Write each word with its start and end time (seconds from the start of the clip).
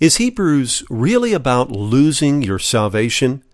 Is 0.00 0.16
Hebrews 0.16 0.82
really 0.88 1.34
about 1.34 1.70
losing 1.70 2.40
your 2.40 2.58
salvation? 2.58 3.44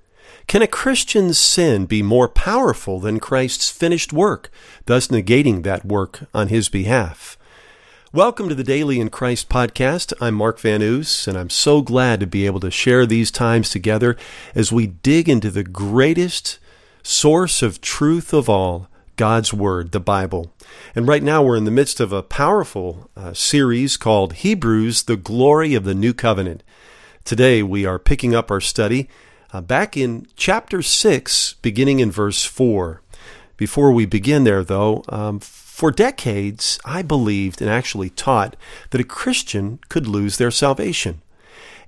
Can 0.46 0.62
a 0.62 0.68
Christian's 0.68 1.36
sin 1.36 1.86
be 1.86 2.04
more 2.04 2.28
powerful 2.28 3.00
than 3.00 3.18
Christ's 3.18 3.68
finished 3.68 4.12
work, 4.12 4.48
thus 4.84 5.08
negating 5.08 5.64
that 5.64 5.84
work 5.84 6.28
on 6.32 6.46
his 6.46 6.68
behalf? 6.68 7.36
Welcome 8.12 8.48
to 8.48 8.54
the 8.54 8.62
Daily 8.62 9.00
in 9.00 9.10
Christ 9.10 9.48
podcast. 9.48 10.12
I'm 10.20 10.36
Mark 10.36 10.60
Van 10.60 10.82
Oos, 10.82 11.26
and 11.26 11.36
I'm 11.36 11.50
so 11.50 11.82
glad 11.82 12.20
to 12.20 12.28
be 12.28 12.46
able 12.46 12.60
to 12.60 12.70
share 12.70 13.06
these 13.06 13.32
times 13.32 13.68
together 13.68 14.16
as 14.54 14.70
we 14.70 14.86
dig 14.86 15.28
into 15.28 15.50
the 15.50 15.64
greatest 15.64 16.60
source 17.02 17.60
of 17.60 17.80
truth 17.80 18.32
of 18.32 18.48
all, 18.48 18.88
God's 19.16 19.52
Word, 19.52 19.92
the 19.92 20.00
Bible. 20.00 20.52
And 20.94 21.08
right 21.08 21.22
now 21.22 21.42
we're 21.42 21.56
in 21.56 21.64
the 21.64 21.70
midst 21.70 22.00
of 22.00 22.12
a 22.12 22.22
powerful 22.22 23.10
uh, 23.16 23.32
series 23.32 23.96
called 23.96 24.34
Hebrews, 24.34 25.04
the 25.04 25.16
Glory 25.16 25.74
of 25.74 25.84
the 25.84 25.94
New 25.94 26.14
Covenant. 26.14 26.62
Today 27.24 27.62
we 27.62 27.84
are 27.84 27.98
picking 27.98 28.34
up 28.34 28.50
our 28.50 28.60
study 28.60 29.08
uh, 29.52 29.60
back 29.60 29.96
in 29.96 30.26
chapter 30.36 30.82
6, 30.82 31.54
beginning 31.62 32.00
in 32.00 32.10
verse 32.10 32.44
4. 32.44 33.02
Before 33.56 33.90
we 33.90 34.04
begin 34.04 34.44
there, 34.44 34.62
though, 34.62 35.02
um, 35.08 35.40
for 35.40 35.90
decades 35.90 36.78
I 36.84 37.02
believed 37.02 37.60
and 37.60 37.70
actually 37.70 38.10
taught 38.10 38.54
that 38.90 39.00
a 39.00 39.04
Christian 39.04 39.78
could 39.88 40.06
lose 40.06 40.36
their 40.36 40.50
salvation. 40.50 41.22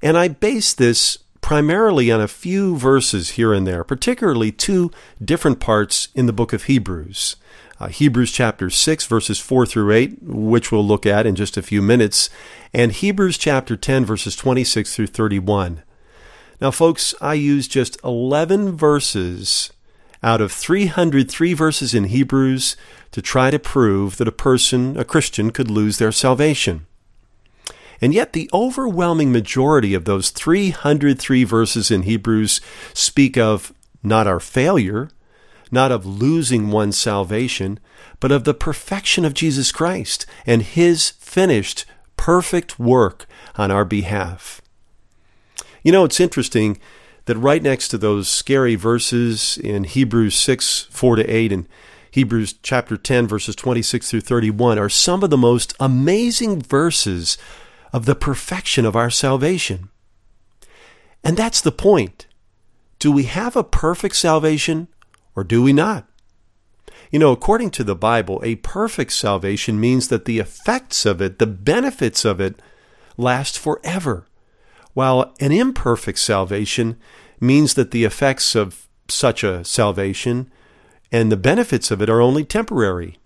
And 0.01 0.17
I 0.17 0.29
based 0.29 0.79
this 0.79 1.19
primarily 1.49 2.11
on 2.11 2.21
a 2.21 2.29
few 2.29 2.77
verses 2.77 3.31
here 3.31 3.55
and 3.55 3.67
there, 3.67 3.83
particularly 3.83 4.53
two 4.53 4.91
different 5.25 5.59
parts 5.59 6.09
in 6.15 6.27
the 6.27 6.33
book 6.35 6.53
of 6.53 6.65
Hebrews. 6.65 7.37
Uh, 7.81 7.89
Hebrews 7.89 8.33
chapter 8.33 8.69
6, 8.69 9.07
verses 9.07 9.39
4 9.39 9.65
through 9.65 9.91
8, 9.91 10.19
which 10.25 10.71
we'll 10.71 10.87
look 10.87 11.07
at 11.07 11.25
in 11.25 11.35
just 11.35 11.57
a 11.57 11.63
few 11.63 11.81
minutes, 11.81 12.29
and 12.75 12.93
Hebrews 12.93 13.39
chapter 13.39 13.79
10, 13.79 14.05
verses 14.05 14.37
26 14.37 14.95
through 14.95 15.07
31. 15.07 15.83
Now, 16.61 16.71
folks, 16.71 17.15
I 17.19 17.33
use 17.33 17.67
just 17.67 17.97
11 18.05 18.77
verses 18.77 19.73
out 20.23 20.43
of 20.43 20.53
303 20.53 21.55
verses 21.55 21.95
in 21.95 22.05
Hebrews 22.05 22.77
to 23.13 23.23
try 23.23 23.51
to 23.51 23.59
prove 23.59 24.19
that 24.19 24.29
a 24.29 24.33
person, 24.33 24.99
a 24.99 25.05
Christian, 25.05 25.51
could 25.53 25.71
lose 25.71 25.97
their 25.97 26.13
salvation. 26.13 26.87
And 28.01 28.15
yet, 28.15 28.33
the 28.33 28.49
overwhelming 28.53 29.33
majority 29.33 29.95
of 29.95 30.05
those 30.05 30.31
303 30.31 31.45
verses 31.45 31.91
in 31.91 32.03
Hebrews 32.03 32.61
speak 32.95 33.37
of 33.37 33.73
not 34.03 34.27
our 34.27 34.41
failure, 34.41 35.11
not 35.71 35.91
of 35.91 36.07
losing 36.07 36.71
one's 36.71 36.97
salvation, 36.97 37.81
but 38.21 38.33
of 38.33 38.45
the 38.45 38.55
perfection 38.55 39.25
of 39.25 39.35
Jesus 39.35 39.73
Christ 39.73 40.27
and 40.47 40.63
His 40.63 41.11
finished, 41.11 41.85
perfect 42.17 42.79
work 42.79 43.27
on 43.57 43.71
our 43.71 43.85
behalf. 43.85 44.61
You 45.83 45.93
know, 45.93 46.05
it's 46.05 46.21
interesting 46.21 46.79
that 47.27 47.37
right 47.37 47.63
next 47.63 47.89
to 47.89 47.99
those 47.99 48.29
scary 48.29 48.75
verses 48.75 49.59
in 49.59 49.85
Hebrews 49.85 50.35
6 50.35 50.89
4 50.91 51.17
to 51.17 51.25
8 51.25 51.53
and 51.53 51.69
Hebrews 52.11 52.55
chapter 52.63 52.97
10, 52.97 53.27
verses 53.29 53.55
26 53.55 54.11
through 54.11 54.23
31, 54.23 54.79
are 54.79 54.89
some 54.89 55.23
of 55.23 55.31
the 55.31 55.37
most 55.37 55.75
amazing 55.79 56.63
verses 56.63 57.37
of 57.93 58.05
the 58.05 58.15
perfection 58.15 58.85
of 58.85 58.97
our 58.97 59.11
salvation. 59.11 59.89
And 61.25 61.37
that's 61.37 61.61
the 61.61 61.73
point. 61.73 62.27
Do 62.99 63.13
we 63.13 63.25
have 63.25 63.57
a 63.57 63.65
perfect 63.65 64.17
salvation 64.17 64.89
or 65.35 65.45
do 65.45 65.63
we 65.63 65.73
not? 65.73 66.07
You 67.11 67.19
know, 67.19 67.33
according 67.33 67.71
to 67.73 67.85
the 67.85 67.95
Bible, 67.95 68.41
a 68.45 68.57
perfect 68.57 69.13
salvation 69.13 69.81
means 69.81 70.09
that 70.09 70.25
the 70.25 70.39
effects 70.39 71.07
of 71.07 71.23
it, 71.23 71.39
the 71.39 71.47
benefits 71.47 72.25
of 72.25 72.41
it, 72.41 72.61
last 73.17 73.59
forever, 73.59 74.27
while 74.95 75.35
an 75.41 75.53
imperfect 75.53 76.19
salvation 76.19 76.99
means 77.41 77.75
that 77.75 77.93
the 77.93 78.05
effects 78.05 78.55
of 78.55 78.89
such 79.09 79.43
a 79.43 79.65
salvation 79.65 80.51
and 81.11 81.33
the 81.33 81.37
benefits 81.37 81.91
of 81.91 82.03
it 82.03 82.11
are 82.11 82.21
only 82.21 82.45
temporary. 82.45 83.18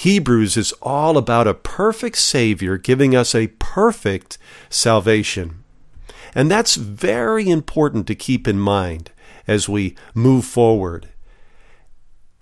Hebrews 0.00 0.56
is 0.56 0.72
all 0.80 1.18
about 1.18 1.46
a 1.46 1.52
perfect 1.52 2.16
Savior 2.16 2.78
giving 2.78 3.14
us 3.14 3.34
a 3.34 3.48
perfect 3.58 4.38
salvation. 4.70 5.62
And 6.34 6.50
that's 6.50 6.76
very 6.76 7.50
important 7.50 8.06
to 8.06 8.14
keep 8.14 8.48
in 8.48 8.58
mind 8.58 9.10
as 9.46 9.68
we 9.68 9.94
move 10.14 10.46
forward. 10.46 11.10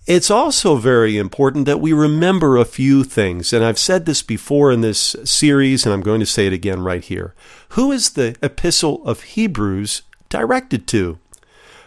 It's 0.07 0.31
also 0.31 0.77
very 0.77 1.19
important 1.19 1.67
that 1.67 1.81
we 1.81 1.93
remember 1.93 2.57
a 2.57 2.65
few 2.65 3.03
things, 3.03 3.53
and 3.53 3.65
I've 3.65 3.77
said 3.77 4.07
this 4.07 4.23
before 4.23 4.71
in 4.71 4.81
this 4.81 5.17
series, 5.25 5.85
and 5.85 5.93
I'm 5.93 6.01
going 6.01 6.21
to 6.21 6.27
say 6.27 6.47
it 6.47 6.53
again 6.53 6.85
right 6.85 7.03
here. 7.03 7.35
Who 7.71 7.91
is 7.91 8.11
the 8.11 8.37
epistle 8.41 9.05
of 9.05 9.23
Hebrews 9.35 10.03
directed 10.29 10.87
to? 10.89 11.19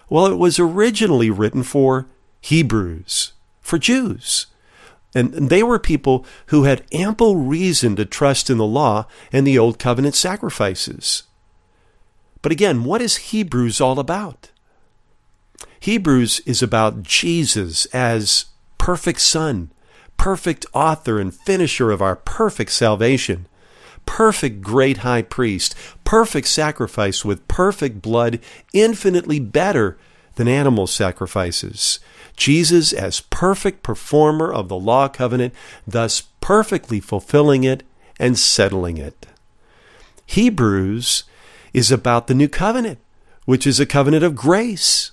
Well, 0.09 0.25
it 0.25 0.37
was 0.37 0.59
originally 0.59 1.29
written 1.29 1.63
for 1.63 2.07
Hebrews, 2.41 3.31
for 3.61 3.79
Jews. 3.79 4.47
And 5.13 5.49
they 5.49 5.61
were 5.61 5.79
people 5.79 6.25
who 6.47 6.63
had 6.63 6.85
ample 6.93 7.35
reason 7.35 7.95
to 7.97 8.05
trust 8.05 8.49
in 8.49 8.57
the 8.57 8.65
law 8.65 9.07
and 9.31 9.45
the 9.45 9.59
Old 9.59 9.77
Covenant 9.77 10.15
sacrifices. 10.15 11.23
But 12.41 12.51
again, 12.51 12.83
what 12.83 13.01
is 13.01 13.17
Hebrews 13.17 13.81
all 13.81 13.99
about? 13.99 14.49
Hebrews 15.79 16.41
is 16.45 16.61
about 16.61 17.03
Jesus 17.03 17.85
as 17.87 18.45
perfect 18.77 19.21
Son, 19.21 19.71
perfect 20.17 20.65
author 20.73 21.19
and 21.19 21.33
finisher 21.33 21.91
of 21.91 22.01
our 22.01 22.15
perfect 22.15 22.71
salvation, 22.71 23.47
perfect 24.05 24.61
great 24.61 24.97
high 24.97 25.21
priest, 25.21 25.75
perfect 26.03 26.47
sacrifice 26.47 27.25
with 27.25 27.47
perfect 27.47 28.01
blood, 28.01 28.39
infinitely 28.73 29.39
better 29.39 29.97
than 30.35 30.47
animal 30.47 30.87
sacrifices. 30.87 31.99
Jesus 32.41 32.91
as 32.91 33.21
perfect 33.21 33.83
performer 33.83 34.51
of 34.51 34.67
the 34.67 34.75
law 34.75 35.07
covenant, 35.07 35.53
thus 35.85 36.21
perfectly 36.41 36.99
fulfilling 36.99 37.63
it 37.63 37.83
and 38.19 38.35
settling 38.35 38.97
it. 38.97 39.27
Hebrews 40.25 41.25
is 41.71 41.91
about 41.91 42.25
the 42.25 42.33
new 42.33 42.47
covenant, 42.47 42.97
which 43.45 43.67
is 43.67 43.79
a 43.79 43.85
covenant 43.85 44.23
of 44.23 44.33
grace. 44.33 45.11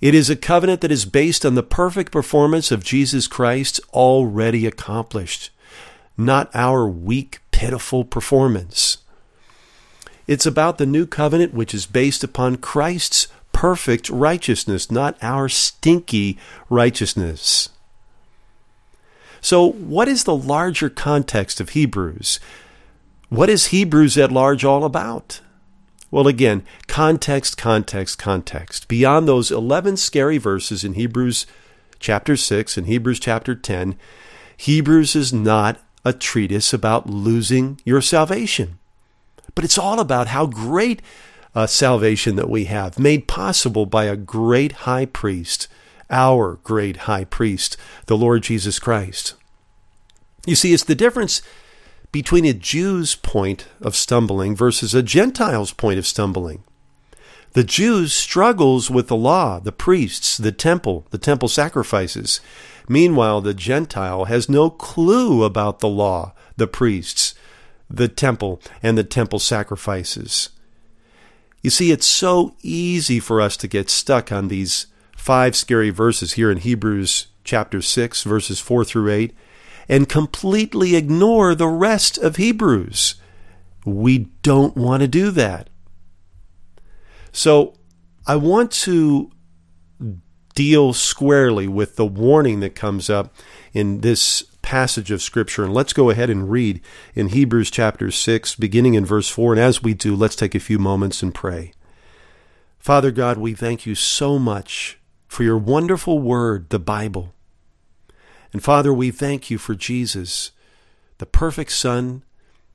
It 0.00 0.12
is 0.12 0.28
a 0.28 0.34
covenant 0.34 0.80
that 0.80 0.90
is 0.90 1.04
based 1.04 1.46
on 1.46 1.54
the 1.54 1.62
perfect 1.62 2.10
performance 2.10 2.72
of 2.72 2.82
Jesus 2.82 3.28
Christ 3.28 3.80
already 3.94 4.66
accomplished, 4.66 5.50
not 6.16 6.50
our 6.52 6.88
weak, 6.88 7.38
pitiful 7.52 8.04
performance. 8.04 8.98
It's 10.26 10.46
about 10.46 10.78
the 10.78 10.86
new 10.86 11.06
covenant, 11.06 11.54
which 11.54 11.72
is 11.72 11.86
based 11.86 12.24
upon 12.24 12.56
Christ's 12.56 13.28
perfect 13.58 14.08
righteousness, 14.08 14.88
not 14.88 15.18
our 15.20 15.48
stinky 15.48 16.38
righteousness. 16.70 17.70
So, 19.40 19.72
what 19.72 20.06
is 20.06 20.22
the 20.22 20.36
larger 20.36 20.88
context 20.88 21.60
of 21.60 21.70
Hebrews? 21.70 22.38
What 23.30 23.50
is 23.50 23.66
Hebrews 23.66 24.16
at 24.16 24.30
large 24.30 24.64
all 24.64 24.84
about? 24.84 25.40
Well, 26.08 26.28
again, 26.28 26.64
context, 26.86 27.58
context, 27.58 28.16
context. 28.16 28.86
Beyond 28.86 29.26
those 29.26 29.50
11 29.50 29.96
scary 29.96 30.38
verses 30.38 30.84
in 30.84 30.94
Hebrews 30.94 31.44
chapter 31.98 32.36
6 32.36 32.76
and 32.76 32.86
Hebrews 32.86 33.18
chapter 33.18 33.56
10, 33.56 33.98
Hebrews 34.56 35.16
is 35.16 35.32
not 35.32 35.80
a 36.04 36.12
treatise 36.12 36.72
about 36.72 37.10
losing 37.10 37.80
your 37.84 38.02
salvation, 38.02 38.78
but 39.56 39.64
it's 39.64 39.78
all 39.78 39.98
about 39.98 40.28
how 40.28 40.46
great 40.46 41.02
uh, 41.54 41.66
salvation 41.66 42.36
that 42.36 42.50
we 42.50 42.64
have, 42.64 42.98
made 42.98 43.28
possible 43.28 43.86
by 43.86 44.04
a 44.04 44.16
great 44.16 44.72
high 44.72 45.06
priest, 45.06 45.68
our 46.10 46.58
great 46.64 46.98
high 46.98 47.24
priest, 47.24 47.76
the 48.06 48.16
Lord 48.16 48.42
Jesus 48.42 48.78
Christ. 48.78 49.34
You 50.46 50.54
see, 50.54 50.72
it's 50.72 50.84
the 50.84 50.94
difference 50.94 51.42
between 52.12 52.44
a 52.44 52.54
Jew's 52.54 53.14
point 53.14 53.66
of 53.80 53.94
stumbling 53.94 54.56
versus 54.56 54.94
a 54.94 55.02
Gentile's 55.02 55.72
point 55.72 55.98
of 55.98 56.06
stumbling. 56.06 56.64
The 57.52 57.64
Jew 57.64 58.06
struggles 58.06 58.90
with 58.90 59.08
the 59.08 59.16
law, 59.16 59.58
the 59.58 59.72
priests, 59.72 60.36
the 60.36 60.52
temple, 60.52 61.06
the 61.10 61.18
temple 61.18 61.48
sacrifices. 61.48 62.40
Meanwhile, 62.88 63.40
the 63.40 63.54
Gentile 63.54 64.26
has 64.26 64.48
no 64.48 64.70
clue 64.70 65.44
about 65.44 65.80
the 65.80 65.88
law, 65.88 66.34
the 66.56 66.66
priests, 66.66 67.34
the 67.90 68.08
temple, 68.08 68.60
and 68.82 68.96
the 68.96 69.04
temple 69.04 69.38
sacrifices. 69.38 70.50
You 71.62 71.70
see, 71.70 71.90
it's 71.90 72.06
so 72.06 72.54
easy 72.62 73.18
for 73.20 73.40
us 73.40 73.56
to 73.58 73.68
get 73.68 73.90
stuck 73.90 74.30
on 74.30 74.48
these 74.48 74.86
five 75.16 75.56
scary 75.56 75.90
verses 75.90 76.34
here 76.34 76.50
in 76.50 76.58
Hebrews 76.58 77.28
chapter 77.44 77.82
6, 77.82 78.22
verses 78.22 78.60
4 78.60 78.84
through 78.84 79.10
8, 79.10 79.34
and 79.88 80.08
completely 80.08 80.94
ignore 80.94 81.54
the 81.54 81.68
rest 81.68 82.18
of 82.18 82.36
Hebrews. 82.36 83.16
We 83.84 84.28
don't 84.42 84.76
want 84.76 85.00
to 85.00 85.08
do 85.08 85.30
that. 85.32 85.70
So, 87.32 87.74
I 88.26 88.36
want 88.36 88.70
to 88.72 89.30
deal 90.54 90.92
squarely 90.92 91.68
with 91.68 91.96
the 91.96 92.06
warning 92.06 92.60
that 92.60 92.74
comes 92.74 93.08
up 93.08 93.34
in 93.72 94.00
this 94.00 94.44
passage 94.68 95.10
of 95.10 95.22
Scripture. 95.22 95.64
And 95.64 95.72
let's 95.72 95.94
go 95.94 96.10
ahead 96.10 96.28
and 96.28 96.50
read 96.50 96.82
in 97.14 97.28
Hebrews 97.28 97.70
chapter 97.70 98.10
6, 98.10 98.54
beginning 98.56 98.92
in 98.92 99.06
verse 99.06 99.26
4. 99.26 99.54
And 99.54 99.60
as 99.62 99.82
we 99.82 99.94
do, 99.94 100.14
let's 100.14 100.36
take 100.36 100.54
a 100.54 100.60
few 100.60 100.78
moments 100.78 101.22
and 101.22 101.34
pray. 101.34 101.72
Father 102.78 103.10
God, 103.10 103.38
we 103.38 103.54
thank 103.54 103.86
you 103.86 103.94
so 103.94 104.38
much 104.38 104.98
for 105.26 105.42
your 105.42 105.56
wonderful 105.56 106.18
word, 106.18 106.68
the 106.68 106.78
Bible. 106.78 107.32
And 108.52 108.62
Father, 108.62 108.92
we 108.92 109.10
thank 109.10 109.50
you 109.50 109.56
for 109.56 109.74
Jesus, 109.74 110.50
the 111.16 111.24
perfect 111.24 111.72
Son, 111.72 112.22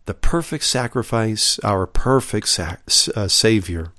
the 0.05 0.15
perfect 0.15 0.63
sacrifice, 0.63 1.59
our 1.59 1.85
perfect 1.85 2.59
uh, 2.59 3.27
Savior. 3.27 3.93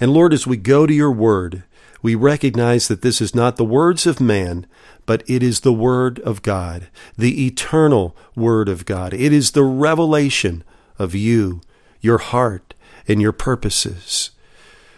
And 0.00 0.12
Lord, 0.12 0.32
as 0.32 0.46
we 0.46 0.56
go 0.56 0.86
to 0.86 0.94
your 0.94 1.10
word, 1.10 1.64
we 2.02 2.14
recognize 2.14 2.88
that 2.88 3.02
this 3.02 3.20
is 3.20 3.34
not 3.34 3.56
the 3.56 3.64
words 3.64 4.06
of 4.06 4.20
man, 4.20 4.66
but 5.06 5.22
it 5.26 5.42
is 5.42 5.60
the 5.60 5.72
Word 5.72 6.20
of 6.20 6.42
God, 6.42 6.88
the 7.16 7.46
eternal 7.46 8.16
Word 8.36 8.68
of 8.68 8.84
God. 8.84 9.12
It 9.14 9.32
is 9.32 9.50
the 9.50 9.64
revelation 9.64 10.62
of 10.98 11.14
you, 11.14 11.60
your 12.00 12.18
heart, 12.18 12.74
and 13.06 13.20
your 13.20 13.32
purposes. 13.32 14.30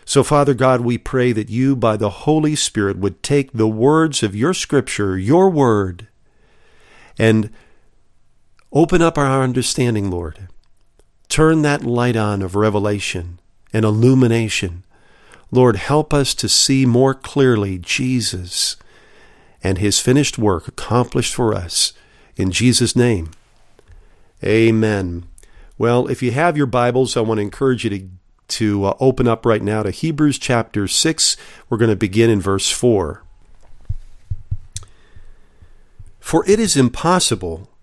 So, 0.05 0.25
Father 0.25 0.55
God, 0.55 0.81
we 0.81 0.99
pray 0.99 1.33
that 1.33 1.51
you, 1.51 1.77
by 1.77 1.97
the 1.97 2.11
Holy 2.11 2.57
Spirit, 2.57 2.99
would 2.99 3.23
take 3.23 3.53
the 3.53 3.69
words 3.69 4.23
of 4.23 4.35
your 4.35 4.53
Scripture, 4.53 5.17
your 5.17 5.49
Word, 5.49 6.09
and 7.17 7.51
open 8.73 9.01
up 9.01 9.17
our 9.17 9.43
understanding, 9.43 10.11
Lord. 10.11 10.49
Turn 11.29 11.63
that 11.63 11.85
light 11.85 12.17
on 12.17 12.43
of 12.43 12.57
revelation 12.57 13.39
and 13.73 13.85
illumination. 13.85 14.83
Lord, 15.51 15.77
help 15.77 16.15
us 16.15 16.35
to 16.35 16.49
see 16.49 16.87
more 16.87 17.15
clearly 17.15 17.79
Jesus 17.79 18.77
and 19.63 19.79
his 19.79 19.99
finished 19.99 20.39
work 20.39 20.69
accomplished 20.69 21.35
for 21.35 21.55
us. 21.55 21.93
In 22.37 22.51
Jesus' 22.51 22.95
name, 22.95 23.31
amen. 24.45 25.25
Well, 25.77 26.07
if 26.09 26.23
you 26.23 26.31
have 26.33 26.57
your 26.57 26.67
Bibles, 26.67 27.17
I 27.17 27.21
want 27.21 27.39
to 27.39 27.43
encourage 27.43 27.85
you 27.85 27.91
to, 27.91 28.09
to 28.49 28.85
uh, 28.85 28.97
open 29.01 29.27
up 29.27 29.45
right 29.45 29.63
now 29.63 29.83
to 29.83 29.91
Hebrews 29.91 30.39
chapter 30.39 30.87
6. 30.87 31.37
We're 31.69 31.79
going 31.79 31.91
to 31.91 31.97
begin 31.97 32.31
in 32.31 32.41
verse 32.41 32.71
4. 32.71 33.23
For 36.21 36.49
it 36.49 36.61
is 36.61 36.77
impossible 36.77 37.69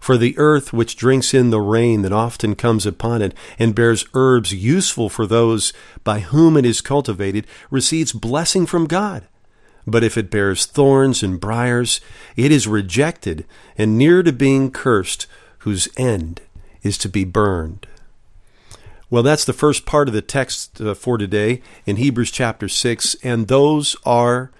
For 0.00 0.16
the 0.16 0.36
earth 0.38 0.72
which 0.72 0.96
drinks 0.96 1.34
in 1.34 1.50
the 1.50 1.60
rain 1.60 2.02
that 2.02 2.12
often 2.12 2.54
comes 2.54 2.86
upon 2.86 3.22
it, 3.22 3.34
and 3.58 3.74
bears 3.74 4.06
herbs 4.14 4.52
useful 4.52 5.08
for 5.08 5.26
those 5.26 5.72
by 6.04 6.20
whom 6.20 6.56
it 6.56 6.64
is 6.64 6.80
cultivated, 6.80 7.46
receives 7.70 8.12
blessing 8.12 8.66
from 8.66 8.86
God. 8.86 9.26
But 9.86 10.04
if 10.04 10.18
it 10.18 10.30
bears 10.30 10.66
thorns 10.66 11.22
and 11.22 11.40
briers, 11.40 12.00
it 12.36 12.52
is 12.52 12.66
rejected, 12.66 13.46
and 13.76 13.96
near 13.96 14.22
to 14.22 14.32
being 14.32 14.70
cursed, 14.70 15.26
whose 15.58 15.88
end 15.96 16.42
is 16.82 16.98
to 16.98 17.08
be 17.08 17.24
burned. 17.24 17.86
Well, 19.10 19.22
that's 19.22 19.46
the 19.46 19.54
first 19.54 19.86
part 19.86 20.08
of 20.08 20.14
the 20.14 20.20
text 20.20 20.80
uh, 20.80 20.92
for 20.92 21.16
today 21.16 21.62
in 21.86 21.96
Hebrews 21.96 22.30
chapter 22.30 22.68
6, 22.68 23.16
and 23.22 23.48
those 23.48 23.96
are 24.04 24.50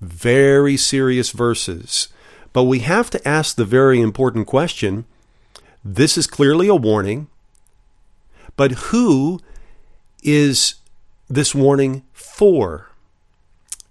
very 0.00 0.76
serious 0.76 1.30
verses. 1.30 2.08
But 2.52 2.64
we 2.64 2.80
have 2.80 3.10
to 3.10 3.28
ask 3.28 3.56
the 3.56 3.64
very 3.64 4.00
important 4.00 4.46
question 4.46 5.04
this 5.84 6.16
is 6.16 6.26
clearly 6.26 6.68
a 6.68 6.76
warning, 6.76 7.26
but 8.56 8.72
who 8.72 9.40
is 10.22 10.76
this 11.28 11.54
warning 11.54 12.04
for? 12.12 12.90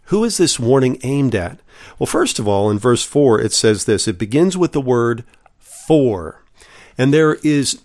Who 0.06 0.24
is 0.24 0.38
this 0.38 0.60
warning 0.60 1.00
aimed 1.04 1.36
at? 1.36 1.60
Well, 1.98 2.08
first 2.08 2.40
of 2.40 2.48
all, 2.48 2.70
in 2.70 2.80
verse 2.80 3.04
4, 3.04 3.42
it 3.42 3.52
says 3.52 3.86
this 3.86 4.08
it 4.08 4.18
begins 4.18 4.58
with 4.58 4.72
the 4.72 4.82
word 4.82 5.24
for. 5.60 6.44
And 6.98 7.14
there 7.14 7.36
is 7.44 7.82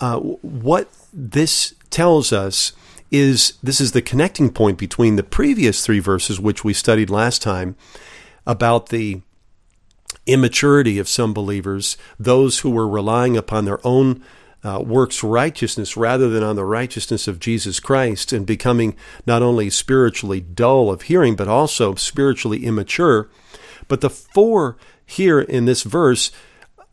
uh, 0.00 0.18
what 0.18 0.88
this 1.12 1.74
tells 1.90 2.32
us 2.32 2.72
is 3.10 3.54
this 3.62 3.80
is 3.80 3.92
the 3.92 4.02
connecting 4.02 4.50
point 4.50 4.76
between 4.76 5.16
the 5.16 5.22
previous 5.22 5.84
three 5.84 6.00
verses, 6.00 6.40
which 6.40 6.64
we 6.64 6.72
studied 6.72 7.10
last 7.10 7.40
time, 7.40 7.76
about 8.46 8.88
the 8.88 9.20
immaturity 10.26 10.98
of 10.98 11.08
some 11.08 11.34
believers, 11.34 11.96
those 12.18 12.60
who 12.60 12.70
were 12.70 12.88
relying 12.88 13.36
upon 13.36 13.64
their 13.64 13.84
own 13.86 14.22
uh, 14.64 14.80
works 14.80 15.22
righteousness 15.22 15.96
rather 15.96 16.30
than 16.30 16.42
on 16.42 16.56
the 16.56 16.64
righteousness 16.64 17.28
of 17.28 17.38
Jesus 17.38 17.80
Christ 17.80 18.32
and 18.32 18.46
becoming 18.46 18.96
not 19.26 19.42
only 19.42 19.68
spiritually 19.68 20.40
dull 20.40 20.90
of 20.90 21.02
hearing, 21.02 21.36
but 21.36 21.48
also 21.48 21.94
spiritually 21.94 22.64
immature. 22.64 23.28
But 23.88 24.00
the 24.00 24.08
for 24.08 24.78
here 25.04 25.40
in 25.40 25.66
this 25.66 25.82
verse 25.82 26.32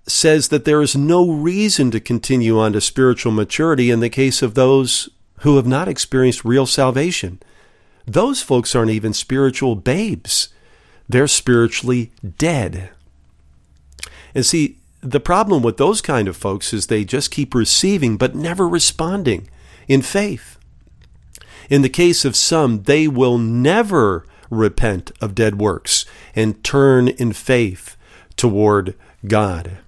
says 0.05 0.49
that 0.49 0.65
there 0.65 0.81
is 0.81 0.95
no 0.95 1.31
reason 1.31 1.91
to 1.91 1.99
continue 1.99 2.59
on 2.59 2.73
to 2.73 2.81
spiritual 2.81 3.31
maturity 3.31 3.89
in 3.89 4.01
the 4.01 4.09
case 4.09 4.41
of 4.41 4.53
those 4.53 5.09
who 5.39 5.55
have 5.55 5.67
not 5.67 5.87
experienced 5.87 6.43
real 6.43 6.65
salvation. 6.65 7.39
Those 8.05 8.41
folks 8.41 8.75
aren't 8.75 8.91
even 8.91 9.13
spiritual 9.13 9.75
babes. 9.75 10.49
They're 11.07 11.27
spiritually 11.27 12.11
dead. 12.37 12.89
And 14.33 14.45
see, 14.45 14.77
the 15.01 15.19
problem 15.19 15.63
with 15.63 15.77
those 15.77 16.01
kind 16.01 16.27
of 16.27 16.37
folks 16.37 16.73
is 16.73 16.87
they 16.87 17.03
just 17.03 17.31
keep 17.31 17.55
receiving 17.55 18.17
but 18.17 18.35
never 18.35 18.67
responding 18.67 19.49
in 19.87 20.01
faith. 20.01 20.57
In 21.69 21.81
the 21.81 21.89
case 21.89 22.25
of 22.25 22.35
some, 22.35 22.83
they 22.83 23.07
will 23.07 23.37
never 23.37 24.25
repent 24.49 25.11
of 25.21 25.33
dead 25.33 25.59
works 25.59 26.05
and 26.35 26.63
turn 26.63 27.07
in 27.07 27.33
faith 27.33 27.95
toward 28.35 28.95
God. 29.25 29.79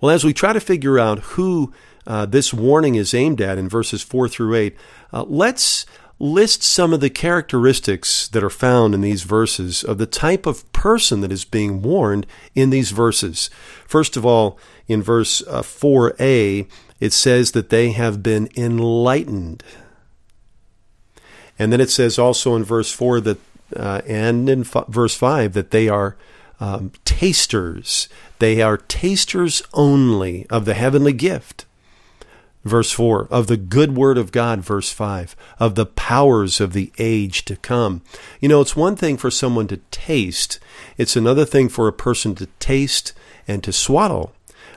Well, 0.00 0.10
as 0.10 0.24
we 0.24 0.32
try 0.32 0.52
to 0.52 0.60
figure 0.60 0.98
out 0.98 1.20
who 1.20 1.72
uh, 2.06 2.26
this 2.26 2.52
warning 2.52 2.96
is 2.96 3.14
aimed 3.14 3.40
at 3.40 3.58
in 3.58 3.68
verses 3.68 4.02
4 4.02 4.28
through 4.28 4.54
8, 4.54 4.76
uh, 5.12 5.24
let's 5.28 5.86
list 6.22 6.62
some 6.62 6.92
of 6.92 7.00
the 7.00 7.10
characteristics 7.10 8.28
that 8.28 8.44
are 8.44 8.48
found 8.48 8.94
in 8.94 9.00
these 9.00 9.24
verses 9.24 9.82
of 9.82 9.98
the 9.98 10.06
type 10.06 10.46
of 10.46 10.70
person 10.72 11.20
that 11.20 11.32
is 11.32 11.44
being 11.44 11.82
warned 11.82 12.24
in 12.54 12.70
these 12.70 12.92
verses. 12.92 13.50
First 13.88 14.16
of 14.16 14.24
all, 14.24 14.56
in 14.86 15.02
verse 15.02 15.42
uh, 15.48 15.62
4a, 15.62 16.68
it 17.00 17.12
says 17.12 17.50
that 17.52 17.70
they 17.70 17.90
have 17.90 18.22
been 18.22 18.48
enlightened. 18.56 19.64
And 21.58 21.72
then 21.72 21.80
it 21.80 21.90
says 21.90 22.20
also 22.20 22.54
in 22.54 22.62
verse 22.62 22.92
4 22.92 23.20
that, 23.22 23.38
uh, 23.74 24.02
and 24.06 24.48
in 24.48 24.60
f- 24.60 24.86
verse 24.86 25.16
5, 25.16 25.54
that 25.54 25.72
they 25.72 25.88
are 25.88 26.16
um, 26.60 26.92
tasters. 27.04 28.08
They 28.38 28.62
are 28.62 28.76
tasters 28.76 29.60
only 29.74 30.46
of 30.50 30.66
the 30.66 30.74
heavenly 30.74 31.14
gift. 31.14 31.66
Verse 32.64 32.92
4 32.92 33.26
of 33.28 33.48
the 33.48 33.56
good 33.56 33.96
word 33.96 34.16
of 34.16 34.30
God, 34.30 34.60
verse 34.60 34.92
5 34.92 35.34
of 35.58 35.74
the 35.74 35.86
powers 35.86 36.60
of 36.60 36.72
the 36.72 36.92
age 36.98 37.44
to 37.46 37.56
come. 37.56 38.02
You 38.40 38.48
know, 38.48 38.60
it's 38.60 38.76
one 38.76 38.94
thing 38.94 39.16
for 39.16 39.30
someone 39.30 39.66
to 39.68 39.78
taste, 39.90 40.60
it's 40.96 41.16
another 41.16 41.44
thing 41.44 41.68
for 41.68 41.88
a 41.88 41.92
person 41.92 42.34
to 42.36 42.46
taste 42.60 43.12
and 43.48 43.64
to 43.64 43.72
swallow. 43.72 44.32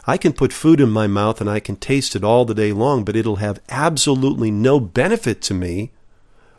I 0.08 0.18
can 0.18 0.34
put 0.34 0.54
food 0.54 0.80
in 0.80 0.89
my 0.89 1.08
mouth 1.08 1.42
and 1.42 1.50
I 1.50 1.60
can 1.60 1.75
taste 1.75 2.15
it 2.15 2.24
all 2.24 2.46
the 2.46 2.54
day 2.54 2.72
long, 2.72 3.04
but 3.04 3.15
it'll 3.15 3.38
have 3.38 3.62
absolutely 3.70 4.51
no 4.51 4.80
benefit 4.80 5.42
to 5.44 5.54
me 5.54 5.92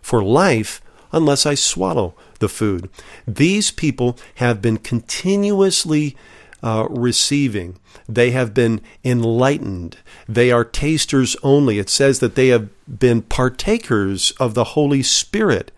for 0.02 0.22
life 0.22 0.80
unless 1.12 1.46
I 1.46 1.54
swallow 1.54 2.14
the 2.40 2.48
food. 2.48 2.90
These 3.26 3.70
people 3.70 4.16
have 4.36 4.60
been 4.60 4.78
continuously 4.78 6.16
uh, 6.62 6.86
receiving. 6.90 7.78
They 8.08 8.30
have 8.30 8.54
been 8.54 8.80
enlightened. 9.04 9.98
They 10.28 10.50
are 10.50 10.64
tasters 10.64 11.36
only. 11.42 11.78
It 11.78 11.90
says 11.90 12.20
that 12.20 12.34
they 12.34 12.48
have 12.48 12.68
been 12.86 13.22
partakers 13.22 14.32
of 14.32 14.54
the 14.54 14.64
Holy 14.64 15.02
Spirit. 15.02 15.72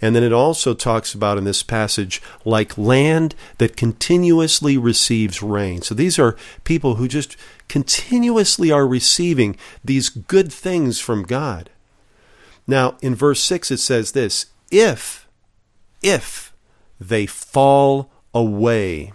And 0.00 0.14
then 0.14 0.22
it 0.22 0.32
also 0.32 0.74
talks 0.74 1.12
about 1.12 1.38
in 1.38 1.44
this 1.44 1.62
passage, 1.62 2.22
like 2.44 2.78
land 2.78 3.34
that 3.58 3.76
continuously 3.76 4.78
receives 4.78 5.42
rain. 5.42 5.82
So 5.82 5.94
these 5.94 6.18
are 6.18 6.36
people 6.64 6.96
who 6.96 7.08
just 7.08 7.36
continuously 7.68 8.70
are 8.70 8.86
receiving 8.86 9.56
these 9.84 10.08
good 10.08 10.52
things 10.52 11.00
from 11.00 11.24
God. 11.24 11.70
Now, 12.66 12.96
in 13.00 13.14
verse 13.14 13.42
6, 13.42 13.70
it 13.72 13.78
says 13.78 14.12
this 14.12 14.46
if, 14.70 15.26
if 16.02 16.52
they 17.00 17.26
fall 17.26 18.10
away. 18.32 19.12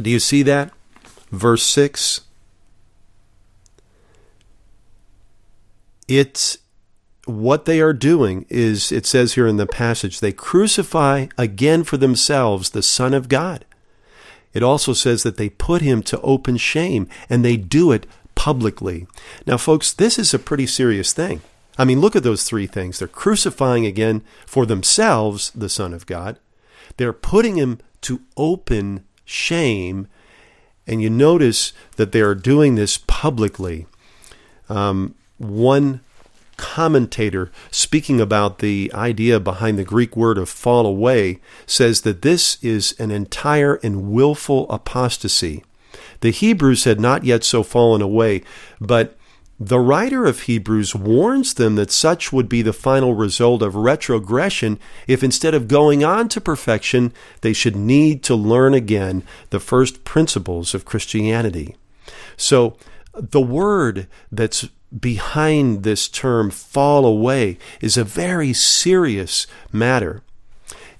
Do 0.00 0.10
you 0.10 0.18
see 0.18 0.42
that? 0.44 0.72
Verse 1.30 1.62
6. 1.64 2.22
It's 6.06 6.58
what 7.26 7.66
they 7.66 7.80
are 7.80 7.92
doing 7.92 8.46
is, 8.48 8.90
it 8.90 9.04
says 9.04 9.34
here 9.34 9.46
in 9.46 9.58
the 9.58 9.66
passage, 9.66 10.20
they 10.20 10.32
crucify 10.32 11.26
again 11.36 11.84
for 11.84 11.98
themselves 11.98 12.70
the 12.70 12.82
Son 12.82 13.12
of 13.12 13.28
God. 13.28 13.66
It 14.54 14.62
also 14.62 14.94
says 14.94 15.22
that 15.24 15.36
they 15.36 15.50
put 15.50 15.82
him 15.82 16.02
to 16.04 16.20
open 16.22 16.56
shame, 16.56 17.06
and 17.28 17.44
they 17.44 17.58
do 17.58 17.92
it 17.92 18.06
publicly. 18.34 19.06
Now, 19.46 19.58
folks, 19.58 19.92
this 19.92 20.18
is 20.18 20.32
a 20.32 20.38
pretty 20.38 20.66
serious 20.66 21.12
thing. 21.12 21.42
I 21.76 21.84
mean, 21.84 22.00
look 22.00 22.16
at 22.16 22.22
those 22.22 22.44
three 22.44 22.66
things. 22.66 22.98
They're 22.98 23.08
crucifying 23.08 23.84
again 23.84 24.22
for 24.46 24.64
themselves 24.64 25.50
the 25.50 25.68
Son 25.68 25.92
of 25.92 26.06
God, 26.06 26.38
they're 26.96 27.12
putting 27.12 27.56
him 27.56 27.78
to 28.02 28.22
open 28.36 29.04
shame, 29.28 30.08
and 30.86 31.02
you 31.02 31.10
notice 31.10 31.74
that 31.96 32.12
they 32.12 32.20
are 32.22 32.34
doing 32.34 32.74
this 32.74 32.98
publicly. 33.06 33.86
Um, 34.68 35.14
one 35.36 36.00
commentator 36.56 37.52
speaking 37.70 38.20
about 38.20 38.58
the 38.58 38.90
idea 38.94 39.38
behind 39.38 39.78
the 39.78 39.84
Greek 39.84 40.16
word 40.16 40.38
of 40.38 40.48
fall 40.48 40.86
away 40.86 41.40
says 41.66 42.00
that 42.00 42.22
this 42.22 42.62
is 42.64 42.98
an 42.98 43.10
entire 43.10 43.76
and 43.76 44.10
willful 44.10 44.68
apostasy. 44.70 45.62
The 46.20 46.30
Hebrews 46.30 46.84
had 46.84 46.98
not 46.98 47.24
yet 47.24 47.44
so 47.44 47.62
fallen 47.62 48.02
away, 48.02 48.42
but 48.80 49.16
the 49.60 49.80
writer 49.80 50.24
of 50.24 50.42
Hebrews 50.42 50.94
warns 50.94 51.54
them 51.54 51.74
that 51.74 51.90
such 51.90 52.32
would 52.32 52.48
be 52.48 52.62
the 52.62 52.72
final 52.72 53.14
result 53.14 53.60
of 53.60 53.74
retrogression 53.74 54.78
if 55.08 55.24
instead 55.24 55.52
of 55.52 55.66
going 55.66 56.04
on 56.04 56.28
to 56.28 56.40
perfection, 56.40 57.12
they 57.40 57.52
should 57.52 57.74
need 57.74 58.22
to 58.24 58.36
learn 58.36 58.72
again 58.72 59.24
the 59.50 59.58
first 59.58 60.04
principles 60.04 60.74
of 60.74 60.84
Christianity. 60.84 61.74
So, 62.36 62.76
the 63.14 63.40
word 63.40 64.06
that's 64.30 64.68
behind 64.96 65.82
this 65.82 66.08
term 66.08 66.50
fall 66.50 67.04
away 67.04 67.58
is 67.80 67.96
a 67.96 68.04
very 68.04 68.52
serious 68.52 69.48
matter. 69.72 70.22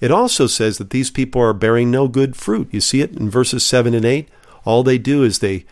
It 0.01 0.11
also 0.11 0.47
says 0.47 0.77
that 0.79 0.89
these 0.89 1.09
people 1.09 1.41
are 1.41 1.53
bearing 1.53 1.91
no 1.91 2.09
good 2.09 2.35
fruit. 2.35 2.67
You 2.71 2.81
see 2.81 2.99
it 2.99 3.15
in 3.15 3.29
verses 3.29 3.65
7 3.65 3.93
and 3.93 4.05
8. 4.05 4.27
All 4.65 4.83
they 4.83 4.97
do 4.97 5.23
is 5.23 5.39
they 5.39 5.65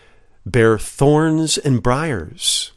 bear 0.46 0.78
thorns 0.78 1.58
and 1.58 1.84
briars. 1.84 2.72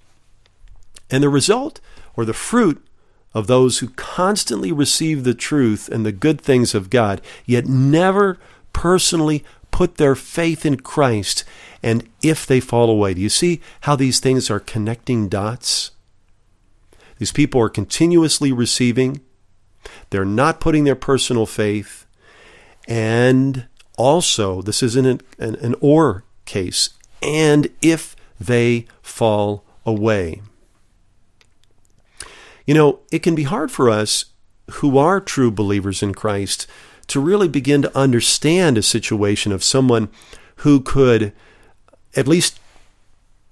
And 1.10 1.22
the 1.22 1.28
result, 1.28 1.80
or 2.16 2.24
the 2.24 2.32
fruit, 2.32 2.84
of 3.32 3.46
those 3.46 3.78
who 3.78 3.88
constantly 3.90 4.72
receive 4.72 5.22
the 5.22 5.34
truth 5.34 5.88
and 5.88 6.04
the 6.04 6.12
good 6.12 6.40
things 6.40 6.74
of 6.74 6.90
God, 6.90 7.20
yet 7.46 7.66
never 7.66 8.38
personally 8.72 9.44
put 9.70 9.96
their 9.96 10.14
faith 10.14 10.66
in 10.66 10.80
Christ 10.80 11.44
and 11.82 12.08
if 12.22 12.44
they 12.44 12.60
fall 12.60 12.90
away. 12.90 13.14
Do 13.14 13.20
you 13.20 13.28
see 13.28 13.60
how 13.82 13.96
these 13.96 14.20
things 14.20 14.50
are 14.50 14.60
connecting 14.60 15.28
dots? 15.28 15.92
These 17.18 17.32
people 17.32 17.60
are 17.60 17.68
continuously 17.68 18.50
receiving, 18.50 19.20
they're 20.10 20.24
not 20.24 20.60
putting 20.60 20.84
their 20.84 20.96
personal 20.96 21.46
faith, 21.46 22.06
and 22.88 23.66
also, 23.96 24.62
this 24.62 24.82
isn't 24.82 25.06
an, 25.06 25.20
an, 25.38 25.54
an 25.56 25.74
or 25.80 26.24
case, 26.46 26.90
and 27.22 27.68
if 27.82 28.16
they 28.40 28.86
fall 29.02 29.62
away. 29.84 30.40
You 32.70 32.74
know, 32.74 33.00
it 33.10 33.24
can 33.24 33.34
be 33.34 33.42
hard 33.42 33.72
for 33.72 33.90
us 33.90 34.26
who 34.74 34.96
are 34.96 35.20
true 35.20 35.50
believers 35.50 36.04
in 36.04 36.14
Christ 36.14 36.68
to 37.08 37.18
really 37.18 37.48
begin 37.48 37.82
to 37.82 37.98
understand 37.98 38.78
a 38.78 38.82
situation 38.82 39.50
of 39.50 39.64
someone 39.64 40.08
who 40.58 40.80
could 40.80 41.32
at 42.14 42.28
least 42.28 42.60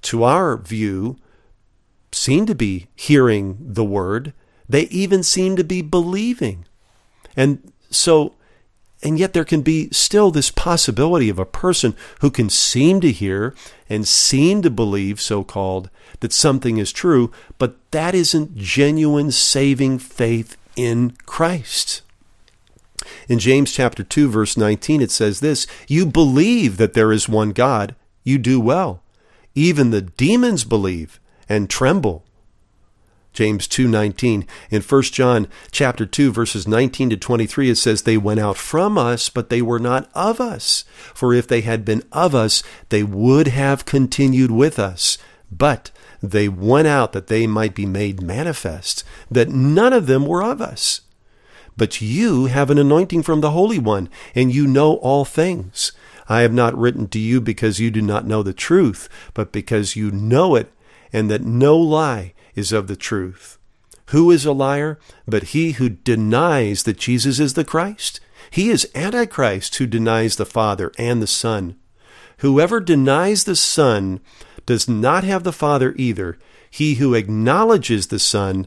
to 0.02 0.22
our 0.22 0.56
view, 0.56 1.16
seem 2.12 2.46
to 2.46 2.54
be 2.54 2.86
hearing 2.94 3.58
the 3.58 3.84
word. 3.84 4.34
They 4.68 4.82
even 4.82 5.24
seem 5.24 5.56
to 5.56 5.64
be 5.64 5.82
believing. 5.82 6.64
And 7.36 7.72
so, 7.90 8.36
and 9.02 9.18
yet 9.18 9.32
there 9.32 9.44
can 9.44 9.62
be 9.62 9.88
still 9.90 10.30
this 10.30 10.50
possibility 10.50 11.28
of 11.28 11.38
a 11.38 11.46
person 11.46 11.94
who 12.20 12.30
can 12.30 12.50
seem 12.50 13.00
to 13.00 13.12
hear 13.12 13.54
and 13.88 14.06
seem 14.06 14.62
to 14.62 14.70
believe, 14.70 15.20
so 15.20 15.44
called, 15.44 15.88
that 16.20 16.32
something 16.32 16.78
is 16.78 16.92
true, 16.92 17.30
but 17.58 17.76
that 17.92 18.14
isn't 18.14 18.56
genuine 18.56 19.30
saving 19.30 19.98
faith 19.98 20.56
in 20.74 21.12
Christ. 21.26 22.02
In 23.28 23.38
James 23.38 23.72
chapter 23.72 24.02
2 24.02 24.28
verse 24.28 24.56
19 24.56 25.00
it 25.00 25.10
says 25.10 25.40
this, 25.40 25.66
you 25.86 26.04
believe 26.04 26.76
that 26.76 26.94
there 26.94 27.12
is 27.12 27.28
one 27.28 27.50
God, 27.50 27.94
you 28.24 28.38
do 28.38 28.60
well. 28.60 29.02
Even 29.54 29.90
the 29.90 30.02
demons 30.02 30.64
believe 30.64 31.20
and 31.48 31.70
tremble. 31.70 32.24
James 33.32 33.68
2:19 33.68 34.46
in 34.70 34.82
1 34.82 35.02
John 35.12 35.48
chapter 35.70 36.04
2 36.06 36.32
verses 36.32 36.66
19 36.66 37.10
to 37.10 37.16
23 37.16 37.70
it 37.70 37.76
says 37.76 38.02
they 38.02 38.16
went 38.16 38.40
out 38.40 38.56
from 38.56 38.98
us 38.98 39.28
but 39.28 39.48
they 39.48 39.62
were 39.62 39.78
not 39.78 40.10
of 40.14 40.40
us. 40.40 40.84
For 41.14 41.32
if 41.32 41.46
they 41.46 41.60
had 41.60 41.84
been 41.84 42.02
of 42.12 42.34
us 42.34 42.62
they 42.88 43.02
would 43.02 43.48
have 43.48 43.84
continued 43.84 44.50
with 44.50 44.78
us. 44.78 45.18
But 45.50 45.90
they 46.22 46.48
went 46.48 46.88
out 46.88 47.12
that 47.12 47.28
they 47.28 47.46
might 47.46 47.74
be 47.74 47.86
made 47.86 48.20
manifest 48.20 49.04
that 49.30 49.48
none 49.48 49.92
of 49.92 50.06
them 50.06 50.26
were 50.26 50.42
of 50.42 50.60
us. 50.60 51.02
But 51.76 52.00
you 52.00 52.46
have 52.46 52.70
an 52.70 52.78
anointing 52.78 53.22
from 53.22 53.40
the 53.40 53.52
holy 53.52 53.78
one 53.78 54.08
and 54.34 54.52
you 54.52 54.66
know 54.66 54.94
all 54.96 55.24
things. 55.24 55.92
I 56.28 56.40
have 56.42 56.52
not 56.52 56.76
written 56.76 57.08
to 57.08 57.18
you 57.18 57.40
because 57.40 57.78
you 57.78 57.90
do 57.90 58.02
not 58.02 58.26
know 58.26 58.42
the 58.42 58.52
truth, 58.52 59.08
but 59.32 59.52
because 59.52 59.96
you 59.96 60.10
know 60.10 60.56
it, 60.56 60.70
and 61.12 61.30
that 61.30 61.42
no 61.42 61.78
lie 61.78 62.34
is 62.58 62.72
of 62.72 62.88
the 62.88 62.96
truth. 62.96 63.58
Who 64.06 64.30
is 64.30 64.44
a 64.44 64.52
liar 64.52 64.98
but 65.26 65.54
he 65.54 65.72
who 65.72 65.88
denies 65.88 66.82
that 66.82 66.98
Jesus 66.98 67.38
is 67.38 67.54
the 67.54 67.64
Christ? 67.64 68.20
He 68.50 68.70
is 68.70 68.90
Antichrist 68.94 69.76
who 69.76 69.86
denies 69.86 70.36
the 70.36 70.46
Father 70.46 70.92
and 70.98 71.22
the 71.22 71.26
Son. 71.26 71.76
Whoever 72.38 72.80
denies 72.80 73.44
the 73.44 73.56
Son 73.56 74.20
does 74.66 74.88
not 74.88 75.24
have 75.24 75.44
the 75.44 75.52
Father 75.52 75.94
either. 75.96 76.38
He 76.70 76.94
who 76.94 77.14
acknowledges 77.14 78.06
the 78.06 78.18
Son 78.18 78.66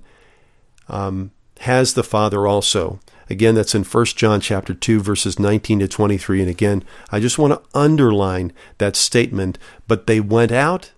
um, 0.87 1.31
has 1.61 1.93
the 1.93 2.03
Father 2.03 2.47
also. 2.47 2.99
Again, 3.29 3.55
that's 3.55 3.75
in 3.75 3.83
1 3.83 4.05
John 4.07 4.41
chapter 4.41 4.73
2 4.73 4.99
verses 4.99 5.39
19 5.39 5.79
to 5.79 5.87
23 5.87 6.41
and 6.41 6.49
again, 6.49 6.83
I 7.11 7.19
just 7.19 7.39
want 7.39 7.53
to 7.53 7.77
underline 7.77 8.51
that 8.77 8.95
statement, 8.95 9.57
but 9.87 10.05
they 10.05 10.19
went 10.19 10.51
out 10.51 10.91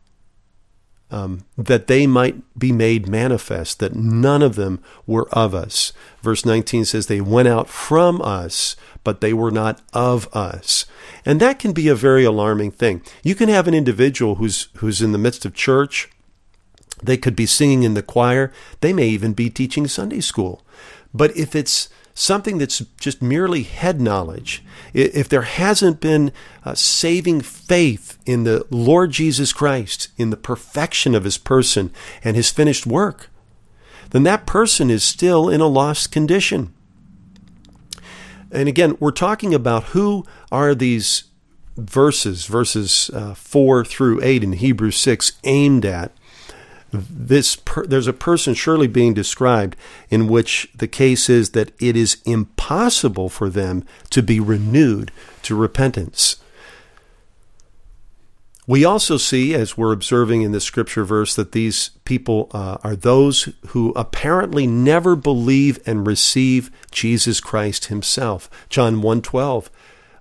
um, 1.14 1.46
that 1.60 1.86
they 1.86 2.08
might 2.08 2.42
be 2.58 2.72
made 2.72 3.08
manifest, 3.08 3.78
that 3.78 3.96
none 3.96 4.42
of 4.42 4.56
them 4.56 4.82
were 5.06 5.30
of 5.30 5.54
us. 5.54 5.94
Verse 6.24 6.44
19 6.44 6.86
says, 6.86 7.06
They 7.06 7.22
went 7.22 7.48
out 7.48 7.70
from 7.70 8.20
us, 8.24 8.76
but 9.04 9.22
they 9.22 9.32
were 9.32 9.52
not 9.52 9.80
of 9.94 10.28
us. 10.36 10.86
And 11.24 11.40
that 11.40 11.60
can 11.60 11.72
be 11.72 11.88
a 11.88 11.94
very 11.94 12.24
alarming 12.24 12.72
thing. 12.72 13.04
You 13.22 13.36
can 13.36 13.48
have 13.48 13.68
an 13.68 13.76
individual 13.76 14.36
who's, 14.36 14.70
who's 14.78 15.04
in 15.04 15.12
the 15.12 15.20
midst 15.20 15.46
of 15.46 15.54
church, 15.54 16.10
they 17.04 17.18
could 17.18 17.36
be 17.36 17.46
singing 17.46 17.84
in 17.84 17.94
the 17.94 18.02
choir, 18.02 18.52
they 18.82 18.92
may 18.92 19.08
even 19.08 19.34
be 19.34 19.52
teaching 19.52 19.88
Sunday 19.88 20.20
school. 20.20 20.66
But 21.14 21.38
if 21.38 21.56
it's 21.56 21.90
something 22.14 22.58
that's 22.58 22.80
just 23.00 23.22
merely 23.22 23.64
head 23.64 24.00
knowledge, 24.00 24.64
if 24.94 25.28
there 25.28 25.44
hasn't 25.44 26.00
been 26.00 26.32
a 26.64 26.76
saving 26.76 27.42
faith 27.42 28.18
in 28.26 28.44
the 28.44 28.66
Lord 28.70 29.12
Jesus 29.12 29.52
Christ, 29.54 30.10
in 30.18 30.30
the 30.30 30.38
perfection 30.38 31.16
of 31.16 31.24
his 31.24 31.38
person 31.38 31.92
and 32.24 32.36
his 32.36 32.52
finished 32.52 32.86
work, 32.86 33.30
then 34.12 34.24
that 34.24 34.46
person 34.46 34.90
is 34.90 35.04
still 35.04 35.50
in 35.50 35.60
a 35.60 35.68
lost 35.68 36.12
condition. 36.12 36.74
And 38.52 38.70
again, 38.70 38.96
we're 39.00 39.12
talking 39.12 39.54
about 39.54 39.86
who 39.86 40.26
are 40.52 40.76
these 40.76 41.24
verses, 41.76 42.46
verses 42.46 43.10
uh, 43.12 43.34
4 43.34 43.84
through 43.84 44.22
8 44.22 44.44
in 44.44 44.54
Hebrews 44.54 44.98
6, 44.98 45.34
aimed 45.44 45.86
at 45.86 46.16
this 46.94 47.56
per, 47.56 47.86
there's 47.86 48.08
a 48.08 48.14
person 48.14 48.54
surely 48.54 48.88
being 48.88 49.14
described 49.14 49.76
in 50.10 50.28
which 50.28 50.70
the 50.76 50.88
case 50.88 51.30
is 51.30 51.52
that 51.52 51.72
it 51.82 51.98
is 51.98 52.22
impossible 52.26 53.30
for 53.30 53.50
them 53.50 53.84
to 54.12 54.22
be 54.22 54.40
renewed 54.40 55.12
to 55.42 55.56
repentance. 55.56 56.38
We 58.66 58.86
also 58.86 59.18
see, 59.18 59.54
as 59.54 59.78
we're 59.78 59.92
observing 59.92 60.42
in 60.44 60.54
this 60.54 60.64
scripture 60.64 61.04
verse, 61.04 61.36
that 61.36 61.52
these 61.52 61.90
people 62.06 62.50
uh, 62.54 62.78
are 62.82 62.96
those 62.96 63.50
who 63.68 63.92
apparently 63.96 64.66
never 64.66 65.18
believe 65.18 65.80
and 65.86 66.08
receive 66.08 66.72
Jesus 66.90 67.42
Christ 67.42 67.86
Himself. 67.86 68.50
John 68.70 69.02
1:12 69.02 69.68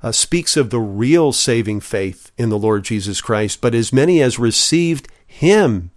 uh, 0.02 0.10
speaks 0.10 0.56
of 0.56 0.70
the 0.70 0.80
real 0.80 1.30
saving 1.30 1.80
faith 1.80 2.32
in 2.36 2.48
the 2.48 2.58
Lord 2.58 2.82
Jesus 2.82 3.20
Christ, 3.20 3.60
but 3.60 3.76
as 3.76 3.92
many 3.92 4.20
as 4.20 4.40
received 4.40 5.06
Him 5.24 5.92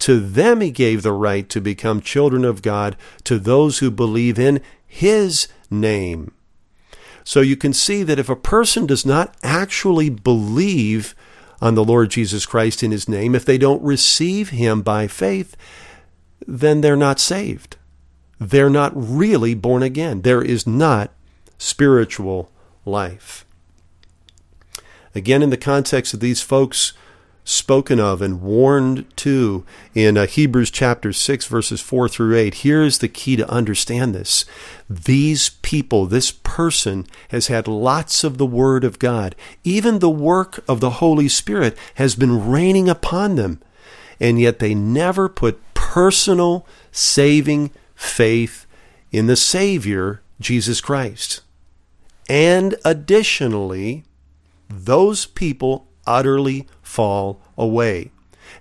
to 0.00 0.20
them 0.20 0.60
he 0.60 0.70
gave 0.70 1.02
the 1.02 1.12
right 1.12 1.48
to 1.48 1.60
become 1.60 2.00
children 2.00 2.44
of 2.44 2.62
God 2.62 2.96
to 3.24 3.38
those 3.38 3.78
who 3.78 3.90
believe 3.90 4.38
in 4.38 4.60
his 4.86 5.48
name. 5.70 6.32
So 7.24 7.40
you 7.40 7.56
can 7.56 7.72
see 7.72 8.02
that 8.04 8.18
if 8.18 8.28
a 8.28 8.36
person 8.36 8.86
does 8.86 9.04
not 9.04 9.36
actually 9.42 10.10
believe 10.10 11.14
on 11.60 11.74
the 11.74 11.84
Lord 11.84 12.10
Jesus 12.10 12.46
Christ 12.46 12.82
in 12.82 12.90
his 12.92 13.08
name, 13.08 13.34
if 13.34 13.44
they 13.44 13.58
don't 13.58 13.82
receive 13.82 14.50
him 14.50 14.82
by 14.82 15.06
faith, 15.08 15.56
then 16.46 16.82
they're 16.82 16.96
not 16.96 17.18
saved. 17.18 17.76
they're 18.38 18.70
not 18.70 18.92
really 18.94 19.54
born 19.54 19.82
again. 19.82 20.22
There 20.22 20.42
is 20.42 20.66
not 20.66 21.10
spiritual 21.58 22.50
life. 22.84 23.44
Again, 25.14 25.42
in 25.42 25.50
the 25.50 25.56
context 25.56 26.12
of 26.12 26.20
these 26.20 26.42
folks 26.42 26.92
spoken 27.46 28.00
of 28.00 28.20
and 28.20 28.42
warned 28.42 29.06
to 29.16 29.64
in 29.94 30.18
uh, 30.18 30.26
Hebrews 30.26 30.70
chapter 30.70 31.12
6, 31.12 31.46
verses 31.46 31.80
4 31.80 32.08
through 32.08 32.36
8, 32.36 32.54
here's 32.56 32.98
the 32.98 33.08
key 33.08 33.36
to 33.36 33.48
understand 33.48 34.14
this. 34.14 34.44
These 34.90 35.50
people, 35.50 36.06
this 36.06 36.32
person, 36.32 37.06
has 37.28 37.46
had 37.46 37.68
lots 37.68 38.24
of 38.24 38.36
the 38.36 38.44
Word 38.44 38.82
of 38.82 38.98
God. 38.98 39.36
Even 39.62 40.00
the 40.00 40.10
work 40.10 40.62
of 40.68 40.80
the 40.80 40.90
Holy 40.90 41.28
Spirit 41.28 41.78
has 41.94 42.16
been 42.16 42.50
raining 42.50 42.88
upon 42.88 43.36
them. 43.36 43.62
And 44.18 44.40
yet 44.40 44.58
they 44.58 44.74
never 44.74 45.28
put 45.28 45.62
personal 45.74 46.66
saving 46.90 47.70
faith 47.94 48.66
in 49.12 49.28
the 49.28 49.36
Savior, 49.36 50.20
Jesus 50.40 50.80
Christ. 50.80 51.42
And 52.28 52.74
additionally, 52.84 54.02
those 54.68 55.26
people 55.26 55.85
utterly 56.06 56.66
fall 56.82 57.40
away. 57.56 58.10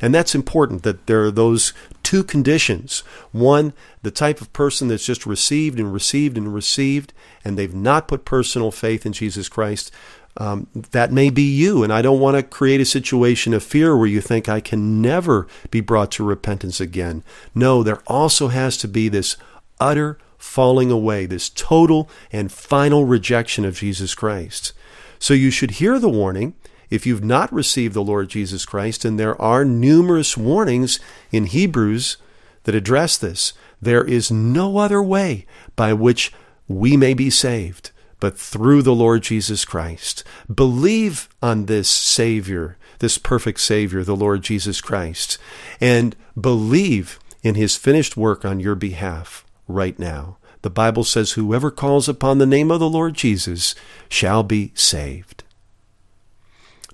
And 0.02 0.14
that's 0.14 0.36
important 0.36 0.84
that 0.84 1.08
there 1.08 1.24
are 1.24 1.32
those 1.32 1.74
two 2.04 2.24
conditions. 2.24 3.00
One, 3.32 3.74
the 4.02 4.12
type 4.12 4.42
of 4.42 4.54
person 4.54 4.88
that's 4.88 5.06
just 5.06 5.26
received 5.26 5.80
and 5.80 5.94
received 5.94 6.38
and 6.38 6.54
received, 6.54 7.14
and 7.44 7.58
they've 7.58 7.74
not 7.74 8.08
put 8.08 8.26
personal 8.26 8.72
faith 8.72 9.06
in 9.06 9.14
Jesus 9.14 9.50
Christ. 9.50 9.92
Um, 10.38 10.68
that 10.74 11.14
may 11.14 11.30
be 11.30 11.44
you, 11.44 11.82
and 11.82 11.94
I 11.94 12.02
don't 12.02 12.20
want 12.20 12.36
to 12.36 12.44
create 12.44 12.82
a 12.82 12.86
situation 12.86 13.54
of 13.54 13.64
fear 13.64 13.96
where 13.96 14.08
you 14.08 14.20
think 14.20 14.50
I 14.50 14.60
can 14.60 15.02
never 15.02 15.48
be 15.72 15.80
brought 15.80 16.12
to 16.12 16.26
repentance 16.26 16.82
again. 16.82 17.24
No, 17.54 17.84
there 17.84 18.02
also 18.06 18.50
has 18.50 18.76
to 18.78 18.90
be 18.90 19.08
this 19.08 19.38
utter 19.80 20.18
falling 20.38 20.92
away, 20.92 21.26
this 21.26 21.50
total 21.50 22.10
and 22.34 22.52
final 22.52 23.06
rejection 23.06 23.64
of 23.64 23.78
Jesus 23.78 24.14
Christ. 24.14 24.74
So 25.20 25.34
you 25.34 25.52
should 25.52 25.72
hear 25.72 26.00
the 26.00 26.10
warning 26.10 26.54
if 26.90 27.06
you've 27.06 27.24
not 27.24 27.52
received 27.54 27.94
the 27.94 28.04
Lord 28.04 28.30
Jesus 28.30 28.66
Christ, 28.66 29.06
and 29.06 29.20
there 29.20 29.40
are 29.42 29.66
numerous 29.66 30.38
warnings 30.38 31.00
in 31.32 31.46
Hebrews 31.46 32.18
that 32.64 32.76
address 32.76 33.18
this. 33.18 33.54
There 33.82 34.04
is 34.04 34.32
no 34.32 34.78
other 34.78 35.02
way 35.02 35.46
by 35.76 35.94
which 35.94 36.34
we 36.68 36.98
may 36.98 37.14
be 37.14 37.30
saved 37.30 37.92
but 38.20 38.38
through 38.38 38.82
the 38.82 38.96
Lord 38.96 39.22
Jesus 39.22 39.66
Christ. 39.66 40.24
Believe 40.54 41.30
on 41.42 41.66
this 41.66 41.90
Savior, 41.90 42.78
this 43.00 43.18
perfect 43.18 43.60
Savior, 43.60 44.04
the 44.04 44.16
Lord 44.16 44.42
Jesus 44.42 44.82
Christ, 44.82 45.38
and 45.80 46.16
believe 46.40 47.20
in 47.44 47.56
his 47.56 47.76
finished 47.76 48.18
work 48.18 48.44
on 48.44 48.60
your 48.60 48.76
behalf 48.76 49.46
right 49.68 50.00
now. 50.00 50.38
The 50.64 50.72
Bible 50.72 51.04
says, 51.04 51.34
Whoever 51.34 51.70
calls 51.70 52.10
upon 52.10 52.40
the 52.40 52.48
name 52.48 52.72
of 52.72 52.80
the 52.80 52.90
Lord 52.90 53.14
Jesus 53.14 53.76
shall 54.10 54.42
be 54.42 54.72
saved. 54.74 55.44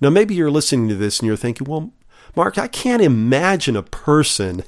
Now, 0.02 0.10
maybe 0.10 0.34
you're 0.34 0.52
listening 0.52 0.90
to 0.90 0.96
this 0.96 1.20
and 1.20 1.28
you're 1.28 1.38
thinking, 1.38 1.68
well, 1.70 1.92
Mark, 2.36 2.58
I 2.58 2.68
can't 2.68 3.02
imagine 3.02 3.76
a 3.76 3.84
person 3.84 4.64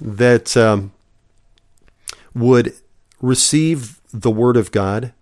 that 0.00 0.56
um, 0.56 0.92
would 2.34 2.74
receive 3.20 4.00
the 4.12 4.30
Word 4.30 4.56
of 4.56 4.70
God, 4.72 5.12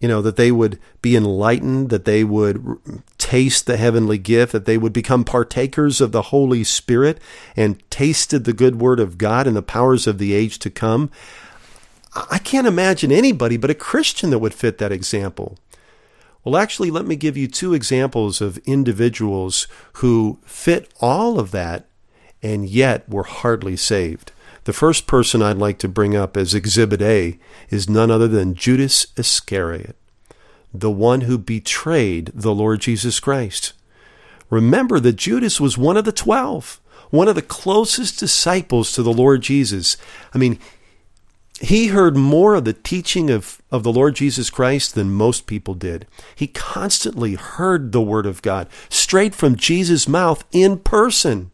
you 0.00 0.08
know, 0.08 0.20
that 0.22 0.36
they 0.36 0.52
would 0.52 0.78
be 1.00 1.16
enlightened, 1.16 1.88
that 1.90 2.04
they 2.04 2.24
would 2.24 2.78
taste 3.16 3.66
the 3.66 3.76
heavenly 3.76 4.18
gift, 4.18 4.52
that 4.52 4.66
they 4.66 4.76
would 4.76 4.92
become 4.92 5.24
partakers 5.24 6.00
of 6.00 6.12
the 6.12 6.22
Holy 6.22 6.62
Spirit 6.64 7.18
and 7.56 7.82
tasted 7.90 8.44
the 8.44 8.52
good 8.52 8.80
Word 8.80 9.00
of 9.00 9.18
God 9.18 9.46
and 9.46 9.56
the 9.56 9.62
powers 9.62 10.06
of 10.06 10.18
the 10.18 10.34
age 10.34 10.58
to 10.58 10.70
come. 10.70 11.10
I 12.30 12.38
can't 12.38 12.66
imagine 12.66 13.12
anybody 13.12 13.56
but 13.56 13.70
a 13.70 13.74
Christian 13.74 14.30
that 14.30 14.38
would 14.38 14.54
fit 14.54 14.78
that 14.78 14.92
example. 14.92 15.58
Well, 16.46 16.56
actually, 16.56 16.92
let 16.92 17.06
me 17.06 17.16
give 17.16 17.36
you 17.36 17.48
two 17.48 17.74
examples 17.74 18.40
of 18.40 18.58
individuals 18.58 19.66
who 19.94 20.38
fit 20.44 20.88
all 21.00 21.40
of 21.40 21.50
that 21.50 21.88
and 22.40 22.68
yet 22.68 23.08
were 23.08 23.24
hardly 23.24 23.76
saved. 23.76 24.30
The 24.62 24.72
first 24.72 25.08
person 25.08 25.42
I'd 25.42 25.58
like 25.58 25.78
to 25.78 25.88
bring 25.88 26.14
up 26.14 26.36
as 26.36 26.54
Exhibit 26.54 27.02
A 27.02 27.40
is 27.68 27.90
none 27.90 28.12
other 28.12 28.28
than 28.28 28.54
Judas 28.54 29.08
Iscariot, 29.16 29.96
the 30.72 30.88
one 30.88 31.22
who 31.22 31.36
betrayed 31.36 32.30
the 32.32 32.54
Lord 32.54 32.78
Jesus 32.78 33.18
Christ. 33.18 33.72
Remember 34.48 35.00
that 35.00 35.16
Judas 35.16 35.60
was 35.60 35.76
one 35.76 35.96
of 35.96 36.04
the 36.04 36.12
twelve, 36.12 36.80
one 37.10 37.26
of 37.26 37.34
the 37.34 37.42
closest 37.42 38.20
disciples 38.20 38.92
to 38.92 39.02
the 39.02 39.12
Lord 39.12 39.42
Jesus. 39.42 39.96
I 40.32 40.38
mean, 40.38 40.60
he 41.60 41.88
heard 41.88 42.16
more 42.16 42.54
of 42.54 42.64
the 42.64 42.74
teaching 42.74 43.30
of, 43.30 43.62
of 43.70 43.82
the 43.82 43.92
Lord 43.92 44.14
Jesus 44.14 44.50
Christ 44.50 44.94
than 44.94 45.10
most 45.10 45.46
people 45.46 45.74
did. 45.74 46.06
He 46.34 46.46
constantly 46.46 47.34
heard 47.34 47.92
the 47.92 48.02
Word 48.02 48.26
of 48.26 48.42
God 48.42 48.68
straight 48.90 49.34
from 49.34 49.56
Jesus' 49.56 50.06
mouth 50.06 50.44
in 50.52 50.78
person. 50.78 51.50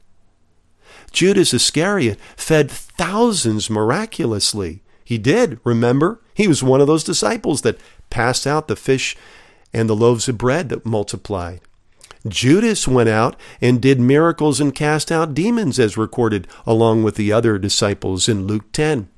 Judas 1.13 1.55
Iscariot 1.55 2.19
fed 2.37 2.71
thousands 2.71 3.71
miraculously. 3.71 4.83
He 5.05 5.19
did, 5.19 5.61
remember? 5.63 6.21
He 6.35 6.49
was 6.49 6.63
one 6.63 6.81
of 6.81 6.87
those 6.87 7.05
disciples 7.05 7.63
that 7.63 7.79
passed 8.11 8.47
out 8.47 8.67
the 8.67 8.77
fish 8.77 9.17
and 9.73 9.89
the 9.89 9.97
loaves 9.97 10.29
of 10.29 10.39
bread 10.39 10.69
that 10.71 10.87
multiplied. 10.87 11.61
Judas 12.27 12.89
went 12.89 13.09
out 13.09 13.37
and 13.61 13.81
did 13.81 14.01
miracles 14.01 14.61
and 14.61 14.75
cast 14.75 15.11
out 15.11 15.35
demons, 15.35 15.79
as 15.79 15.97
recorded 15.97 16.47
along 16.67 17.03
with 17.03 17.17
the 17.17 17.33
other 17.33 17.59
disciples 17.59 18.29
in 18.29 18.47
Luke 18.47 18.71
10. 18.73 19.09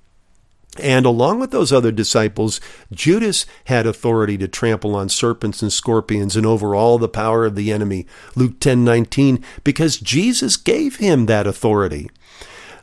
And 0.81 1.07
along 1.07 1.39
with 1.39 1.51
those 1.51 1.73
other 1.73 1.93
disciples, 1.93 2.61
Judas 2.91 3.47
had 3.67 3.87
authority 3.87 4.37
to 4.39 4.49
trample 4.49 4.97
on 4.97 5.09
serpents 5.09 5.63
and 5.63 5.73
scorpions 5.73 6.37
and 6.37 6.45
over 6.45 6.75
all 6.75 6.99
the 6.99 7.09
power 7.09 7.45
of 7.45 7.55
the 7.55 7.73
enemy. 7.73 8.07
Luke 8.35 8.59
10:19 8.61 9.43
because 9.63 9.99
Jesus 9.99 10.57
gave 10.57 10.97
him 10.97 11.27
that 11.27 11.47
authority. 11.47 12.11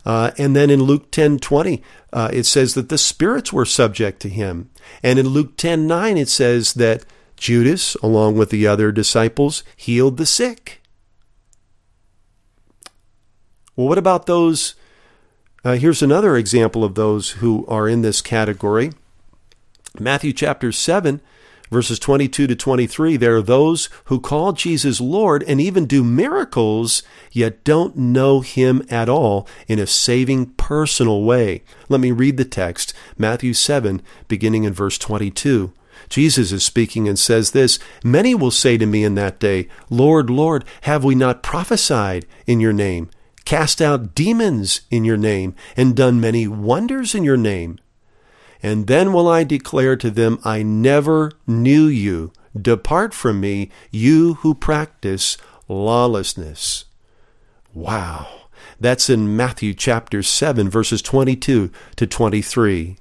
Uh, 0.05 0.31
and 0.37 0.55
then 0.55 0.69
in 0.69 0.83
Luke 0.83 1.11
10:20 1.11 1.81
uh, 2.13 2.29
it 2.31 2.45
says 2.45 2.73
that 2.73 2.89
the 2.89 2.97
spirits 2.97 3.51
were 3.51 3.65
subject 3.65 4.21
to 4.21 4.29
him. 4.29 4.69
And 5.03 5.19
in 5.19 5.27
Luke 5.27 5.57
10:9 5.57 6.17
it 6.17 6.29
says 6.29 6.73
that 6.75 7.03
Judas 7.35 7.95
along 8.01 8.37
with 8.37 8.51
the 8.51 8.67
other 8.67 8.91
disciples 8.91 9.63
healed 9.75 10.17
the 10.17 10.25
sick. 10.25 10.81
Well, 13.75 13.87
what 13.87 13.97
about 13.97 14.27
those 14.27 14.75
uh, 15.63 15.73
here's 15.73 16.01
another 16.01 16.35
example 16.35 16.83
of 16.83 16.95
those 16.95 17.31
who 17.31 17.65
are 17.67 17.87
in 17.87 18.01
this 18.01 18.21
category. 18.21 18.91
Matthew 19.99 20.33
chapter 20.33 20.71
7, 20.71 21.21
verses 21.69 21.99
22 21.99 22.47
to 22.47 22.55
23. 22.55 23.17
There 23.17 23.35
are 23.35 23.41
those 23.41 23.89
who 24.05 24.19
call 24.19 24.53
Jesus 24.53 24.99
Lord 24.99 25.43
and 25.43 25.61
even 25.61 25.85
do 25.85 26.03
miracles, 26.03 27.03
yet 27.31 27.63
don't 27.63 27.95
know 27.95 28.41
him 28.41 28.85
at 28.89 29.09
all 29.09 29.47
in 29.67 29.79
a 29.79 29.85
saving 29.85 30.47
personal 30.53 31.23
way. 31.23 31.63
Let 31.89 32.01
me 32.01 32.11
read 32.11 32.37
the 32.37 32.45
text 32.45 32.93
Matthew 33.17 33.53
7, 33.53 34.01
beginning 34.27 34.63
in 34.63 34.73
verse 34.73 34.97
22. 34.97 35.73
Jesus 36.09 36.51
is 36.51 36.63
speaking 36.63 37.07
and 37.07 37.19
says 37.19 37.51
this 37.51 37.79
Many 38.03 38.33
will 38.33 38.51
say 38.51 38.77
to 38.77 38.85
me 38.85 39.03
in 39.03 39.15
that 39.15 39.39
day, 39.39 39.67
Lord, 39.89 40.29
Lord, 40.29 40.65
have 40.81 41.03
we 41.03 41.13
not 41.13 41.43
prophesied 41.43 42.25
in 42.47 42.59
your 42.59 42.73
name? 42.73 43.09
Cast 43.45 43.81
out 43.81 44.15
demons 44.15 44.81
in 44.89 45.03
your 45.03 45.17
name, 45.17 45.55
and 45.75 45.95
done 45.95 46.21
many 46.21 46.47
wonders 46.47 47.15
in 47.15 47.23
your 47.23 47.37
name. 47.37 47.79
And 48.63 48.87
then 48.87 49.11
will 49.13 49.27
I 49.27 49.43
declare 49.43 49.95
to 49.97 50.09
them, 50.11 50.39
I 50.43 50.63
never 50.63 51.31
knew 51.47 51.85
you. 51.85 52.31
Depart 52.59 53.13
from 53.13 53.39
me, 53.39 53.69
you 53.89 54.35
who 54.35 54.53
practice 54.53 55.37
lawlessness. 55.67 56.85
Wow. 57.73 58.27
That's 58.79 59.09
in 59.09 59.35
Matthew 59.35 59.73
chapter 59.73 60.21
7, 60.21 60.69
verses 60.69 61.01
22 61.01 61.71
to 61.95 62.07
23. 62.07 62.97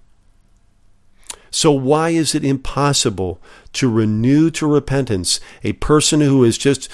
So, 1.51 1.73
why 1.73 2.11
is 2.11 2.35
it 2.35 2.45
impossible 2.45 3.43
to 3.73 3.91
renew 3.91 4.51
to 4.51 4.67
repentance 4.69 5.41
a 5.65 5.73
person 5.75 6.21
who 6.21 6.45
is 6.45 6.57
just 6.57 6.89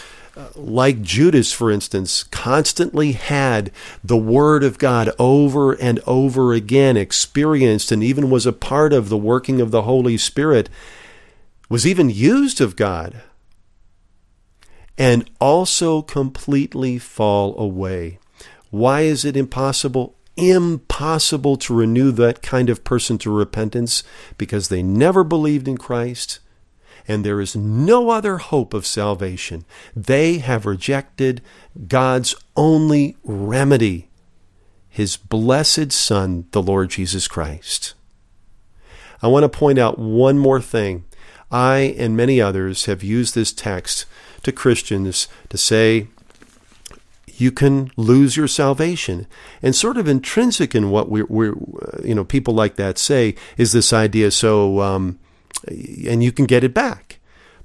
like 0.54 1.02
Judas, 1.02 1.52
for 1.52 1.70
instance, 1.70 2.24
constantly 2.24 3.12
had 3.12 3.70
the 4.04 4.16
Word 4.16 4.62
of 4.62 4.78
God 4.78 5.10
over 5.18 5.72
and 5.72 6.00
over 6.06 6.52
again, 6.52 6.96
experienced 6.96 7.90
and 7.90 8.02
even 8.02 8.30
was 8.30 8.46
a 8.46 8.52
part 8.52 8.92
of 8.92 9.08
the 9.08 9.16
working 9.16 9.60
of 9.60 9.70
the 9.70 9.82
Holy 9.82 10.18
Spirit, 10.18 10.68
was 11.68 11.86
even 11.86 12.10
used 12.10 12.60
of 12.60 12.76
God, 12.76 13.22
and 14.98 15.28
also 15.40 16.02
completely 16.02 16.98
fall 16.98 17.58
away. 17.58 18.18
Why 18.70 19.02
is 19.02 19.24
it 19.24 19.36
impossible? 19.36 20.14
Impossible 20.36 21.56
to 21.56 21.74
renew 21.74 22.10
that 22.12 22.42
kind 22.42 22.68
of 22.68 22.84
person 22.84 23.16
to 23.18 23.30
repentance 23.30 24.02
because 24.36 24.68
they 24.68 24.82
never 24.82 25.24
believed 25.24 25.66
in 25.66 25.78
Christ 25.78 26.40
and 27.08 27.24
there 27.24 27.40
is 27.40 27.56
no 27.56 28.10
other 28.10 28.38
hope 28.38 28.74
of 28.74 28.86
salvation. 28.86 29.64
They 29.94 30.38
have 30.38 30.66
rejected 30.66 31.42
God's 31.86 32.34
only 32.56 33.16
remedy, 33.24 34.08
his 34.88 35.16
blessed 35.16 35.92
Son, 35.92 36.46
the 36.50 36.62
Lord 36.62 36.90
Jesus 36.90 37.28
Christ. 37.28 37.94
I 39.22 39.28
want 39.28 39.44
to 39.44 39.48
point 39.48 39.78
out 39.78 39.98
one 39.98 40.38
more 40.38 40.60
thing. 40.60 41.04
I 41.50 41.94
and 41.98 42.16
many 42.16 42.40
others 42.40 42.86
have 42.86 43.02
used 43.02 43.34
this 43.34 43.52
text 43.52 44.04
to 44.42 44.52
Christians 44.52 45.28
to 45.48 45.56
say, 45.56 46.08
you 47.38 47.52
can 47.52 47.90
lose 47.96 48.36
your 48.36 48.48
salvation. 48.48 49.26
And 49.62 49.74
sort 49.74 49.96
of 49.96 50.08
intrinsic 50.08 50.74
in 50.74 50.90
what 50.90 51.10
we're, 51.10 51.26
we're 51.26 51.54
you 52.02 52.14
know, 52.14 52.24
people 52.24 52.54
like 52.54 52.76
that 52.76 52.98
say 52.98 53.34
is 53.56 53.72
this 53.72 53.92
idea. 53.92 54.30
So, 54.30 54.80
um, 54.80 55.18
and 55.64 56.22
you 56.22 56.32
can 56.32 56.44
get 56.44 56.64
it 56.64 56.74
back. 56.74 57.18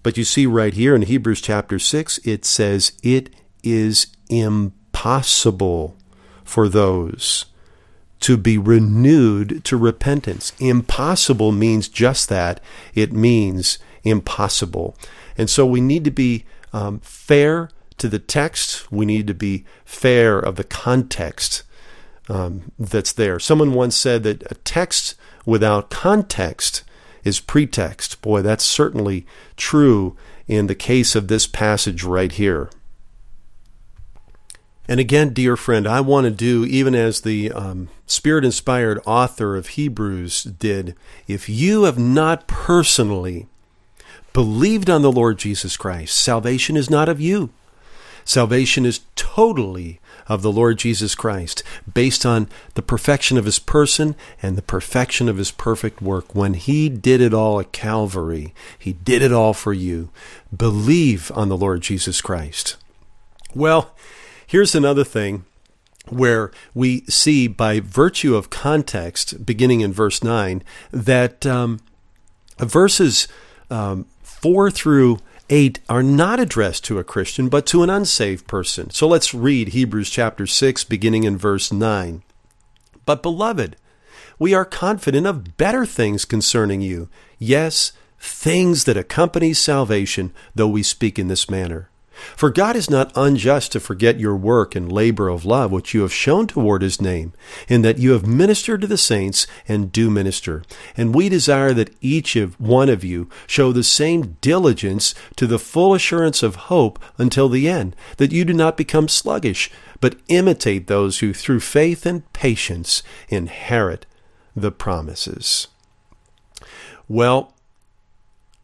But 0.04 0.18
you 0.18 0.24
see 0.24 0.46
right 0.46 0.74
here 0.74 0.96
in 0.96 1.04
Hebrews 1.04 1.42
chapter 1.42 1.78
6, 1.78 2.20
it 2.20 2.44
says 2.46 2.94
it 3.04 3.30
is 3.64 4.08
impossible 4.30 5.96
for 6.44 6.68
those 6.68 7.46
to 8.22 8.38
be 8.38 8.58
renewed 8.58 9.64
to 9.66 9.78
repentance. 9.78 10.54
Impossible 10.60 11.52
means 11.52 11.88
just 11.88 12.30
that. 12.30 12.60
It 12.94 13.12
means 13.12 13.80
impossible. 14.04 14.96
And 15.38 15.50
so 15.50 15.66
we 15.66 15.82
need 15.82 16.04
to 16.06 16.12
be 16.12 16.46
um, 16.72 17.00
fair 17.00 17.70
to 17.98 18.08
the 18.08 18.20
text. 18.20 18.92
We 18.92 19.06
need 19.06 19.28
to 19.28 19.34
be 19.34 19.66
fair 19.86 20.40
of 20.40 20.56
the 20.56 20.64
context 20.64 21.64
um, 22.30 22.72
that's 22.80 23.12
there. 23.12 23.40
Someone 23.40 23.74
once 23.74 23.96
said 23.96 24.24
that 24.24 24.44
a 24.52 24.56
text 24.56 25.16
without 25.46 25.90
context 25.90 26.84
is 27.24 27.40
pretext. 27.40 28.22
Boy, 28.22 28.42
that's 28.42 28.64
certainly 28.64 29.26
true 29.58 30.16
in 30.48 30.68
the 30.68 30.76
case 30.76 31.16
of 31.16 31.28
this 31.28 31.48
passage 31.48 32.04
right 32.04 32.32
here. 32.32 32.70
And 34.88 35.00
again, 35.00 35.32
dear 35.32 35.56
friend, 35.56 35.88
I 35.88 36.02
want 36.02 36.26
to 36.26 36.32
do, 36.32 36.66
even 36.66 36.96
as 36.96 37.22
the 37.22 37.52
um, 37.52 37.90
spirit 38.06 38.44
inspired 38.44 39.00
author 39.06 39.56
of 39.56 39.68
Hebrews 39.68 40.44
did, 40.44 40.96
if 41.28 41.48
you 41.48 41.84
have 41.84 41.98
not 41.98 42.48
personally 42.48 43.48
believed 44.34 44.90
on 44.90 45.02
the 45.02 45.12
Lord 45.12 45.38
Jesus 45.38 45.78
Christ, 45.78 46.18
salvation 46.18 46.76
is 46.76 46.90
not 46.90 47.08
of 47.08 47.22
you. 47.22 47.52
Salvation 48.26 48.86
is 48.86 49.02
totally 49.16 50.00
of 50.28 50.42
the 50.42 50.52
Lord 50.52 50.78
Jesus 50.78 51.16
Christ, 51.16 51.64
based 51.92 52.26
on 52.26 52.50
the 52.76 52.82
perfection 52.82 53.38
of 53.38 53.46
his 53.46 53.60
person 53.60 54.16
and 54.42 54.58
the 54.58 54.62
perfection 54.62 55.30
of 55.30 55.38
his 55.38 55.52
perfect 55.52 56.02
work. 56.02 56.34
When 56.36 56.54
he 56.54 56.90
did 56.90 57.22
it 57.22 57.34
all 57.34 57.60
at 57.60 57.72
Calvary, 57.72 58.54
he 58.78 58.94
did 58.94 59.22
it 59.22 59.32
all 59.32 59.54
for 59.54 59.74
you. 59.74 60.10
Believe 60.56 61.32
on 61.36 61.50
the 61.50 61.58
Lord 61.58 61.82
Jesus 61.82 62.22
Christ. 62.22 62.78
Well, 63.54 63.96
here's 64.46 64.76
another 64.76 65.04
thing 65.04 65.46
where 66.10 66.52
we 66.74 67.02
see 67.02 67.48
by 67.48 67.80
virtue 67.80 68.36
of 68.36 68.50
context, 68.50 69.46
beginning 69.46 69.82
in 69.82 69.94
verse 69.94 70.24
9, 70.24 70.64
that 70.92 71.46
um, 71.46 71.80
verses 72.58 73.28
um, 73.70 74.06
4 74.24 74.72
through 74.72 75.20
8 75.52 75.82
are 75.90 76.02
not 76.02 76.40
addressed 76.40 76.86
to 76.86 76.98
a 76.98 77.04
Christian, 77.04 77.50
but 77.50 77.66
to 77.68 77.84
an 77.84 77.90
unsaved 77.90 78.48
person. 78.48 78.90
So 78.90 79.06
let's 79.06 79.34
read 79.34 79.70
Hebrews 79.70 80.10
chapter 80.10 80.48
6, 80.48 80.86
beginning 80.86 81.26
in 81.26 81.38
verse 81.38 81.74
9. 81.74 82.24
But, 83.06 83.22
beloved, 83.22 83.76
we 84.40 84.54
are 84.54 84.66
confident 84.66 85.28
of 85.28 85.58
better 85.58 85.86
things 85.86 86.24
concerning 86.24 86.82
you. 86.82 87.10
Yes, 87.38 87.92
things 88.18 88.86
that 88.86 88.98
accompany 88.98 89.54
salvation, 89.54 90.34
though 90.56 90.70
we 90.70 90.84
speak 90.84 91.20
in 91.20 91.28
this 91.28 91.50
manner. 91.50 91.91
For 92.36 92.50
God 92.50 92.76
is 92.76 92.90
not 92.90 93.12
unjust 93.16 93.72
to 93.72 93.80
forget 93.80 94.20
your 94.20 94.36
work 94.36 94.76
and 94.76 94.92
labor 94.92 95.30
of 95.30 95.46
love 95.46 95.72
which 95.72 95.94
you 95.94 96.02
have 96.02 96.14
shown 96.14 96.48
toward 96.48 96.82
his 96.82 97.02
name, 97.02 97.34
in 97.68 97.82
that 97.82 97.98
you 97.98 98.12
have 98.12 98.26
ministered 98.26 98.82
to 98.82 98.88
the 98.88 98.98
saints 98.98 99.48
and 99.68 99.92
do 99.92 100.10
minister. 100.10 100.64
And 100.96 101.16
we 101.16 101.30
desire 101.30 101.74
that 101.74 101.96
each 102.02 102.36
of 102.36 102.60
one 102.60 102.90
of 102.90 103.04
you 103.04 103.30
show 103.48 103.72
the 103.72 103.84
same 103.84 104.38
diligence 104.42 105.14
to 105.36 105.48
the 105.48 105.60
full 105.60 105.94
assurance 105.94 106.44
of 106.44 106.56
hope 106.56 107.00
until 107.18 107.50
the 107.50 107.70
end, 107.70 107.96
that 108.18 108.32
you 108.32 108.46
do 108.46 108.54
not 108.54 108.78
become 108.78 109.08
sluggish, 109.08 109.72
but 110.00 110.18
imitate 110.28 110.88
those 110.88 111.20
who 111.20 111.34
through 111.34 111.60
faith 111.60 112.06
and 112.06 112.32
patience 112.34 113.04
inherit 113.30 114.06
the 114.56 114.72
promises. 114.72 115.68
Well, 117.08 117.54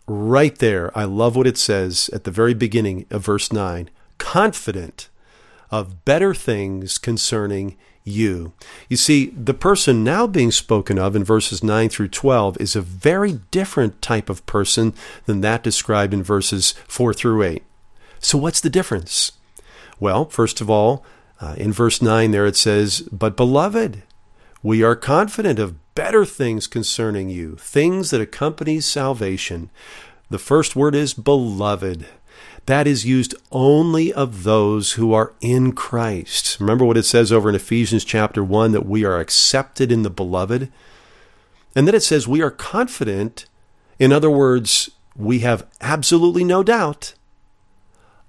right 0.07 0.57
there, 0.57 0.97
I 0.97 1.03
love 1.03 1.35
what 1.35 1.47
it 1.47 1.57
says 1.57 2.09
at 2.13 2.23
the 2.23 2.31
very 2.31 2.53
beginning 2.53 3.05
of 3.09 3.25
verse 3.25 3.51
9 3.51 3.89
confident 4.17 5.09
of 5.69 6.05
better 6.05 6.33
things 6.33 6.97
concerning 6.97 7.77
you. 8.03 8.53
You 8.87 8.97
see, 8.97 9.27
the 9.27 9.53
person 9.53 10.03
now 10.03 10.25
being 10.27 10.51
spoken 10.51 10.97
of 10.97 11.15
in 11.15 11.23
verses 11.23 11.63
9 11.63 11.89
through 11.89 12.07
12 12.07 12.59
is 12.59 12.75
a 12.75 12.81
very 12.81 13.41
different 13.51 14.01
type 14.01 14.29
of 14.29 14.45
person 14.45 14.93
than 15.25 15.41
that 15.41 15.63
described 15.63 16.13
in 16.13 16.23
verses 16.23 16.73
4 16.87 17.13
through 17.13 17.43
8. 17.43 17.63
So, 18.19 18.37
what's 18.37 18.61
the 18.61 18.69
difference? 18.69 19.33
Well, 19.99 20.25
first 20.25 20.61
of 20.61 20.69
all, 20.69 21.03
uh, 21.39 21.55
in 21.57 21.71
verse 21.71 22.01
9 22.01 22.31
there 22.31 22.45
it 22.45 22.55
says, 22.55 23.01
But 23.11 23.37
beloved, 23.37 24.03
we 24.63 24.83
are 24.83 24.95
confident 24.95 25.59
of 25.59 25.75
better 25.97 26.25
things 26.25 26.67
concerning 26.67 27.27
you, 27.27 27.55
things 27.55 28.11
that 28.11 28.21
accompany 28.21 28.79
salvation. 28.79 29.67
The 30.29 30.37
first 30.37 30.75
word 30.75 30.93
is 30.93 31.15
beloved. 31.15 32.05
That 32.67 32.85
is 32.85 33.03
used 33.03 33.33
only 33.51 34.13
of 34.13 34.43
those 34.43 34.91
who 34.91 35.11
are 35.13 35.33
in 35.41 35.71
Christ. 35.71 36.59
Remember 36.59 36.85
what 36.85 36.97
it 36.97 37.03
says 37.03 37.31
over 37.31 37.49
in 37.49 37.55
Ephesians 37.55 38.05
chapter 38.05 38.43
1 38.43 38.73
that 38.73 38.85
we 38.85 39.05
are 39.05 39.19
accepted 39.19 39.91
in 39.91 40.03
the 40.03 40.11
beloved? 40.11 40.71
And 41.75 41.87
then 41.87 41.95
it 41.95 42.03
says 42.03 42.27
we 42.27 42.43
are 42.43 42.51
confident. 42.51 43.47
In 43.97 44.13
other 44.13 44.29
words, 44.29 44.91
we 45.15 45.39
have 45.39 45.65
absolutely 45.81 46.43
no 46.43 46.61
doubt 46.61 47.15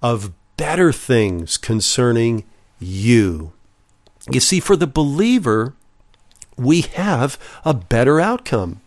of 0.00 0.32
better 0.56 0.90
things 0.90 1.58
concerning 1.58 2.44
you. 2.80 3.52
You 4.30 4.40
see, 4.40 4.58
for 4.58 4.74
the 4.74 4.86
believer, 4.86 5.74
we 6.58 6.82
have 6.82 7.38
a 7.64 7.74
better 7.74 8.20
outcome. 8.20 8.80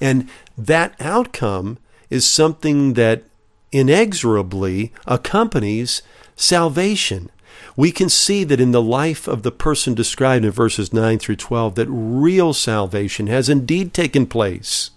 And 0.00 0.28
that 0.56 0.94
outcome 1.00 1.78
is 2.10 2.28
something 2.28 2.94
that 2.94 3.24
inexorably 3.72 4.92
accompanies 5.06 6.02
salvation. 6.36 7.30
We 7.76 7.90
can 7.90 8.08
see 8.08 8.44
that 8.44 8.60
in 8.60 8.72
the 8.72 8.82
life 8.82 9.26
of 9.26 9.42
the 9.42 9.50
person 9.50 9.94
described 9.94 10.44
in 10.44 10.50
verses 10.52 10.92
9 10.92 11.18
through 11.18 11.36
12 11.36 11.74
that 11.74 11.88
real 11.88 12.52
salvation 12.52 13.26
has 13.26 13.48
indeed 13.48 13.92
taken 13.92 14.26
place. 14.26 14.90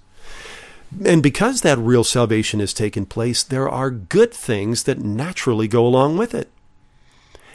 And 1.03 1.21
because 1.21 1.61
that 1.61 1.79
real 1.79 2.03
salvation 2.03 2.59
has 2.59 2.73
taken 2.73 3.05
place, 3.05 3.43
there 3.43 3.67
are 3.67 3.89
good 3.89 4.33
things 4.33 4.83
that 4.83 4.99
naturally 4.99 5.67
go 5.67 5.85
along 5.85 6.17
with 6.17 6.33
it. 6.33 6.49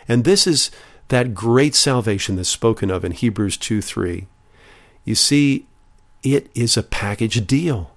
And 0.09 0.25
this 0.25 0.47
is 0.47 0.71
that 1.13 1.35
great 1.35 1.75
salvation 1.75 2.37
that's 2.37 2.49
spoken 2.49 2.91
of 2.91 3.05
in 3.05 3.13
Hebrews 3.13 3.59
2 3.59 3.83
3. 3.83 4.27
You 5.05 5.15
see, 5.15 5.67
it 6.23 6.51
is 6.55 6.79
a 6.79 6.83
package 6.83 7.47
deal. 7.47 7.91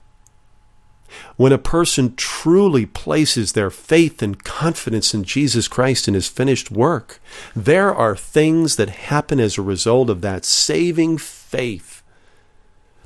When 1.38 1.54
a 1.54 1.58
person 1.58 2.15
truly 2.17 2.86
places 2.86 3.54
their 3.54 3.69
faith 3.69 4.21
and 4.21 4.43
confidence 4.43 5.13
in 5.13 5.23
Jesus 5.23 5.69
Christ 5.69 6.10
and 6.10 6.15
his 6.15 6.28
finished 6.28 6.69
work, 6.69 7.21
there 7.56 7.95
are 7.95 8.17
things 8.17 8.75
that 8.75 8.89
happen 8.89 9.39
as 9.39 9.58
a 9.58 9.62
result 9.62 10.10
of 10.10 10.19
that 10.19 10.43
saving 10.43 11.17
faith 11.17 12.04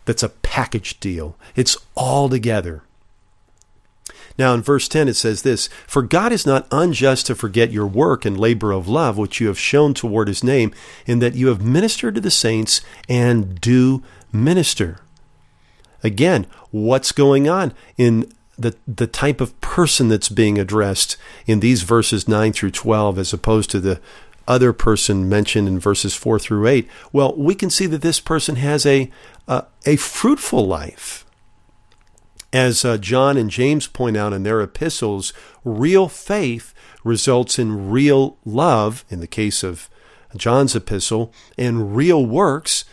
that's 0.05 0.23
a 0.23 0.29
package 0.29 0.99
deal. 0.99 1.37
It's 1.55 1.77
all 1.93 2.29
together. 2.29 2.81
Now, 4.39 4.53
in 4.53 4.61
verse 4.61 4.87
10, 4.87 5.09
it 5.09 5.15
says 5.15 5.41
this 5.41 5.67
For 5.85 6.01
God 6.01 6.31
is 6.31 6.45
not 6.45 6.65
unjust 6.71 7.27
to 7.27 7.35
forget 7.35 7.73
your 7.73 7.85
work 7.85 8.23
and 8.23 8.39
labor 8.39 8.71
of 8.71 8.87
love, 8.87 9.17
which 9.17 9.41
you 9.41 9.47
have 9.47 9.59
shown 9.59 9.93
toward 9.93 10.29
his 10.29 10.45
name, 10.45 10.73
in 11.05 11.19
that 11.19 11.35
you 11.35 11.47
have 11.47 11.61
ministered 11.61 12.15
to 12.15 12.21
the 12.21 12.31
saints 12.31 12.79
and 13.09 13.59
do 13.59 14.01
minister. 14.31 15.01
Again, 16.01 16.47
what's 16.71 17.11
going 17.11 17.49
on 17.49 17.73
in 17.97 18.31
the, 18.57 18.77
the 18.87 19.07
type 19.07 19.41
of 19.41 19.59
person 19.59 20.07
that's 20.07 20.29
being 20.29 20.57
addressed 20.57 21.17
in 21.45 21.59
these 21.59 21.83
verses 21.83 22.25
9 22.25 22.53
through 22.53 22.71
12 22.71 23.19
as 23.19 23.33
opposed 23.33 23.69
to 23.71 23.81
the 23.81 23.99
other 24.47 24.71
person 24.71 25.27
mentioned 25.27 25.67
in 25.67 25.79
verses 25.79 26.15
4 26.15 26.39
through 26.39 26.65
8? 26.65 26.87
Well, 27.11 27.35
we 27.35 27.55
can 27.55 27.69
see 27.69 27.87
that 27.87 28.01
this 28.01 28.21
person 28.21 28.55
has 28.55 28.85
a, 28.85 29.11
a, 29.49 29.65
a 29.85 29.97
fruitful 29.97 30.65
life. 30.65 31.25
As 32.51 32.83
uh, 32.83 32.97
John 32.97 33.37
and 33.37 33.49
James 33.49 33.87
point 33.87 34.17
out 34.17 34.33
in 34.33 34.43
their 34.43 34.61
epistles, 34.61 35.33
real 35.63 36.07
faith 36.07 36.73
results 37.03 37.59
in 37.59 37.89
real 37.89 38.37
love, 38.43 39.05
in 39.09 39.19
the 39.19 39.27
case 39.27 39.63
of 39.63 39.89
John's 40.35 40.75
epistle, 40.75 41.31
and 41.57 41.95
real 41.95 42.25
works, 42.25 42.85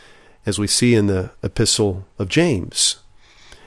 as 0.44 0.58
we 0.58 0.66
see 0.66 0.94
in 0.94 1.06
the 1.06 1.30
epistle 1.42 2.04
of 2.18 2.28
James. 2.28 2.96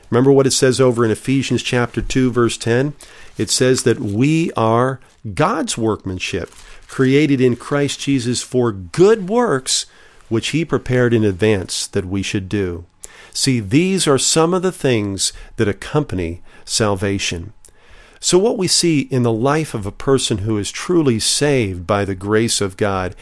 Remember 0.09 0.31
what 0.31 0.47
it 0.47 0.51
says 0.51 0.81
over 0.81 1.05
in 1.05 1.11
Ephesians 1.11 1.61
chapter 1.61 2.01
2 2.01 2.31
verse 2.31 2.57
10? 2.57 2.93
It 3.37 3.49
says 3.49 3.83
that 3.83 3.99
we 3.99 4.51
are 4.53 4.99
God's 5.33 5.77
workmanship, 5.77 6.51
created 6.87 7.41
in 7.41 7.55
Christ 7.55 7.99
Jesus 7.99 8.41
for 8.41 8.71
good 8.71 9.29
works, 9.29 9.85
which 10.29 10.49
he 10.49 10.65
prepared 10.65 11.13
in 11.13 11.23
advance 11.23 11.85
that 11.87 12.05
we 12.05 12.21
should 12.23 12.49
do. 12.49 12.85
See, 13.39 13.61
these 13.61 14.05
are 14.05 14.17
some 14.17 14.53
of 14.53 14.63
the 14.63 14.71
things 14.73 15.31
that 15.55 15.69
accompany 15.69 16.41
salvation. 16.65 17.53
So, 18.19 18.37
what 18.37 18.57
we 18.57 18.67
see 18.67 19.03
in 19.03 19.23
the 19.23 19.31
life 19.31 19.73
of 19.73 19.85
a 19.85 19.93
person 19.93 20.39
who 20.39 20.57
is 20.57 20.73
truly 20.73 21.19
saved 21.19 21.87
by 21.87 22.03
the 22.03 22.15
grace 22.15 22.59
of 22.59 22.75
God, 22.75 23.15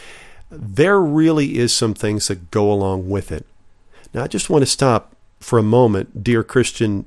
there 0.49 0.99
really 0.99 1.60
is 1.60 1.71
some 1.71 1.93
things 1.93 2.30
that 2.30 2.49
go 2.49 2.71
along 2.71 3.08
with 3.08 3.32
it. 3.32 3.45
Now, 4.12 4.23
I 4.23 4.27
just 4.27 4.49
want 4.49 4.63
to 4.63 4.65
stop 4.65 5.15
for 5.39 5.60
a 5.60 5.63
moment, 5.77 6.23
dear 6.23 6.43
Christian. 6.43 7.06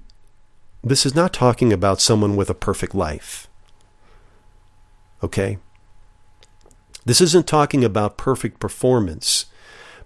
This 0.85 1.05
is 1.05 1.13
not 1.13 1.33
talking 1.33 1.73
about 1.73 2.01
someone 2.01 2.37
with 2.37 2.49
a 2.49 2.55
perfect 2.55 2.95
life. 2.95 3.49
Okay? 5.21 5.59
This 7.05 7.21
isn't 7.21 7.49
talking 7.49 7.85
about 7.85 8.17
perfect 8.17 8.61
performance, 8.61 9.47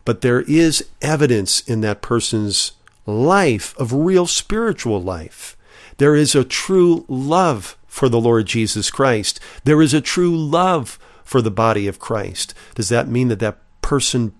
but 0.06 0.22
there 0.22 0.40
is 0.40 0.88
evidence 1.02 1.60
in 1.68 1.82
that 1.82 2.00
person's 2.00 2.72
life 3.06 3.76
of 3.78 3.92
real 3.92 4.26
spiritual 4.26 5.02
life. 5.02 5.56
There 5.98 6.14
is 6.14 6.34
a 6.34 6.44
true 6.44 7.04
love 7.08 7.76
for 7.86 8.08
the 8.08 8.20
Lord 8.20 8.46
Jesus 8.46 8.90
Christ. 8.90 9.38
There 9.64 9.80
is 9.80 9.94
a 9.94 10.00
true 10.00 10.36
love 10.36 10.98
for 11.22 11.40
the 11.40 11.50
body 11.50 11.86
of 11.86 11.98
Christ. 11.98 12.54
Does 12.74 12.88
that 12.88 13.08
mean 13.08 13.28
that 13.28 13.38
that 13.38 13.58
person 13.82 14.32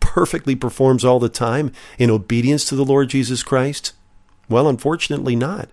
perfectly 0.00 0.56
performs 0.56 1.04
all 1.04 1.18
the 1.18 1.28
time 1.28 1.72
in 1.98 2.10
obedience 2.10 2.64
to 2.64 2.74
the 2.74 2.84
Lord 2.84 3.08
Jesus 3.08 3.42
Christ? 3.42 3.92
Well, 4.48 4.68
unfortunately, 4.68 5.36
not. 5.36 5.68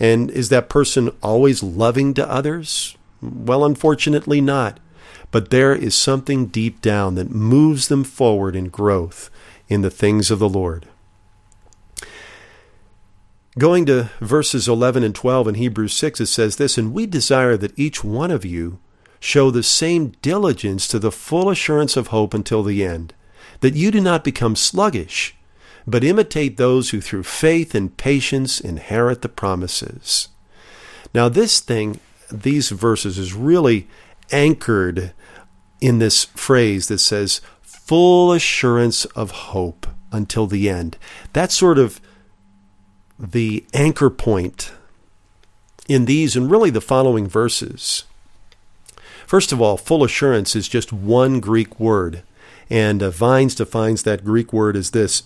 And 0.00 0.30
is 0.30 0.48
that 0.48 0.68
person 0.68 1.10
always 1.22 1.62
loving 1.62 2.14
to 2.14 2.30
others? 2.30 2.96
Well, 3.20 3.64
unfortunately, 3.64 4.40
not. 4.40 4.78
But 5.30 5.50
there 5.50 5.74
is 5.74 5.94
something 5.94 6.46
deep 6.46 6.80
down 6.80 7.14
that 7.16 7.30
moves 7.30 7.88
them 7.88 8.04
forward 8.04 8.54
in 8.56 8.68
growth 8.68 9.30
in 9.68 9.82
the 9.82 9.90
things 9.90 10.30
of 10.30 10.38
the 10.38 10.48
Lord. 10.48 10.86
Going 13.58 13.86
to 13.86 14.10
verses 14.20 14.68
11 14.68 15.02
and 15.02 15.14
12 15.14 15.48
in 15.48 15.54
Hebrews 15.56 15.92
6, 15.94 16.20
it 16.20 16.26
says 16.26 16.56
this 16.56 16.78
And 16.78 16.94
we 16.94 17.06
desire 17.06 17.56
that 17.56 17.76
each 17.76 18.04
one 18.04 18.30
of 18.30 18.44
you 18.44 18.78
show 19.18 19.50
the 19.50 19.64
same 19.64 20.10
diligence 20.22 20.86
to 20.88 21.00
the 21.00 21.10
full 21.10 21.50
assurance 21.50 21.96
of 21.96 22.08
hope 22.08 22.34
until 22.34 22.62
the 22.62 22.84
end, 22.84 23.14
that 23.58 23.74
you 23.74 23.90
do 23.90 24.00
not 24.00 24.22
become 24.22 24.54
sluggish, 24.54 25.36
but 25.88 26.04
imitate 26.04 26.56
those 26.56 26.90
who 26.90 27.00
through 27.00 27.24
faith 27.24 27.74
and 27.74 27.96
patience 27.96 28.60
inherit 28.60 29.22
the 29.22 29.28
promises. 29.28 30.28
Now, 31.12 31.28
this 31.28 31.58
thing, 31.58 31.98
these 32.30 32.70
verses, 32.70 33.18
is 33.18 33.34
really 33.34 33.88
anchored 34.30 35.14
in 35.80 35.98
this 35.98 36.26
phrase 36.26 36.86
that 36.86 36.98
says, 36.98 37.40
full 37.62 38.32
assurance 38.32 39.04
of 39.06 39.30
hope 39.30 39.86
until 40.12 40.46
the 40.46 40.68
end. 40.68 40.96
That 41.32 41.50
sort 41.50 41.78
of 41.78 42.00
the 43.18 43.64
anchor 43.74 44.10
point 44.10 44.72
in 45.88 46.04
these 46.04 46.36
and 46.36 46.50
really 46.50 46.70
the 46.70 46.80
following 46.80 47.26
verses. 47.26 48.04
First 49.26 49.52
of 49.52 49.60
all, 49.60 49.76
full 49.76 50.04
assurance 50.04 50.54
is 50.54 50.68
just 50.68 50.92
one 50.92 51.40
Greek 51.40 51.78
word, 51.80 52.22
and 52.70 53.02
uh, 53.02 53.10
Vines 53.10 53.54
defines 53.54 54.02
that 54.02 54.24
Greek 54.24 54.52
word 54.52 54.76
as 54.76 54.92
this. 54.92 55.24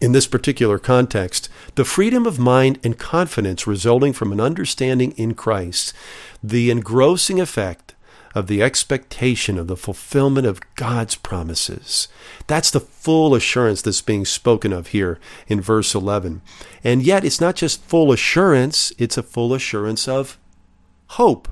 In 0.00 0.12
this 0.12 0.26
particular 0.26 0.78
context, 0.78 1.48
the 1.74 1.84
freedom 1.84 2.24
of 2.24 2.38
mind 2.38 2.78
and 2.82 2.98
confidence 2.98 3.66
resulting 3.66 4.12
from 4.12 4.32
an 4.32 4.40
understanding 4.40 5.12
in 5.12 5.34
Christ, 5.34 5.92
the 6.42 6.70
engrossing 6.70 7.40
effect 7.40 7.94
of 8.34 8.46
the 8.46 8.62
expectation 8.62 9.58
of 9.58 9.66
the 9.66 9.76
fulfillment 9.76 10.46
of 10.46 10.60
God's 10.76 11.16
promises. 11.16 12.08
That's 12.46 12.70
the 12.70 12.80
full 12.80 13.34
assurance 13.34 13.82
that's 13.82 14.02
being 14.02 14.24
spoken 14.24 14.72
of 14.72 14.88
here 14.88 15.18
in 15.48 15.60
verse 15.60 15.94
11. 15.94 16.42
And 16.84 17.02
yet, 17.02 17.24
it's 17.24 17.40
not 17.40 17.56
just 17.56 17.84
full 17.84 18.12
assurance, 18.12 18.92
it's 18.98 19.18
a 19.18 19.22
full 19.22 19.52
assurance 19.52 20.06
of 20.06 20.38
hope, 21.08 21.48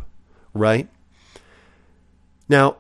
right? 0.55 0.89
Now, 2.49 2.77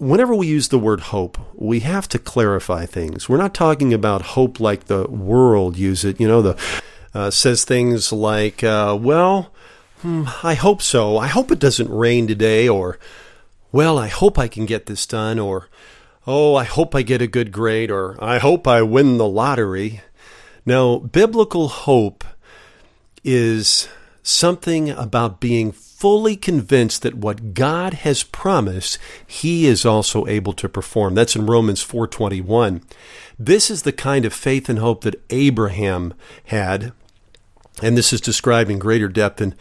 whenever 0.00 0.34
we 0.34 0.46
use 0.46 0.68
the 0.68 0.78
word 0.78 1.00
hope, 1.00 1.38
we 1.54 1.80
have 1.80 2.08
to 2.08 2.18
clarify 2.18 2.86
things. 2.86 3.28
We're 3.28 3.36
not 3.36 3.54
talking 3.54 3.92
about 3.92 4.22
hope 4.22 4.58
like 4.58 4.84
the 4.84 5.08
world 5.08 5.76
use 5.76 6.04
it. 6.04 6.18
You 6.18 6.26
know, 6.26 6.42
the 6.42 6.80
uh, 7.12 7.30
says 7.30 7.64
things 7.64 8.12
like, 8.12 8.64
uh, 8.64 8.96
"Well, 9.00 9.52
Hmm, 10.02 10.24
I 10.42 10.54
hope 10.54 10.80
so. 10.80 11.18
I 11.18 11.26
hope 11.26 11.50
it 11.50 11.58
doesn't 11.58 11.90
rain 11.90 12.26
today, 12.26 12.66
or, 12.66 12.98
well, 13.70 13.98
I 13.98 14.08
hope 14.08 14.38
I 14.38 14.48
can 14.48 14.64
get 14.64 14.86
this 14.86 15.04
done, 15.06 15.38
or, 15.38 15.68
oh, 16.26 16.54
I 16.54 16.64
hope 16.64 16.94
I 16.94 17.02
get 17.02 17.20
a 17.20 17.26
good 17.26 17.52
grade, 17.52 17.90
or 17.90 18.16
I 18.22 18.38
hope 18.38 18.66
I 18.66 18.80
win 18.80 19.18
the 19.18 19.28
lottery. 19.28 20.00
Now, 20.64 20.98
biblical 20.98 21.68
hope 21.68 22.24
is 23.24 23.88
something 24.22 24.88
about 24.88 25.40
being 25.40 25.72
fully 25.72 26.34
convinced 26.34 27.02
that 27.02 27.14
what 27.14 27.52
God 27.52 27.92
has 27.92 28.22
promised, 28.22 28.98
he 29.26 29.66
is 29.66 29.84
also 29.84 30.26
able 30.26 30.54
to 30.54 30.68
perform. 30.68 31.14
That's 31.14 31.36
in 31.36 31.44
Romans 31.44 31.82
4:21. 31.82 32.82
This 33.38 33.70
is 33.70 33.82
the 33.82 33.92
kind 33.92 34.24
of 34.24 34.32
faith 34.32 34.70
and 34.70 34.78
hope 34.78 35.04
that 35.04 35.22
Abraham 35.28 36.14
had, 36.44 36.92
and 37.82 37.98
this 37.98 38.14
is 38.14 38.22
described 38.22 38.70
in 38.70 38.78
greater 38.78 39.08
depth 39.08 39.42
in 39.42 39.54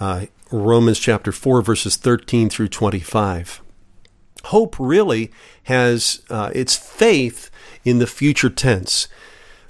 uh, 0.00 0.26
Romans 0.50 0.98
chapter 0.98 1.32
4, 1.32 1.62
verses 1.62 1.96
13 1.96 2.48
through 2.48 2.68
25. 2.68 3.62
Hope 4.44 4.76
really 4.78 5.32
has 5.64 6.22
uh, 6.28 6.50
its 6.54 6.76
faith 6.76 7.50
in 7.84 7.98
the 7.98 8.06
future 8.06 8.50
tense. 8.50 9.08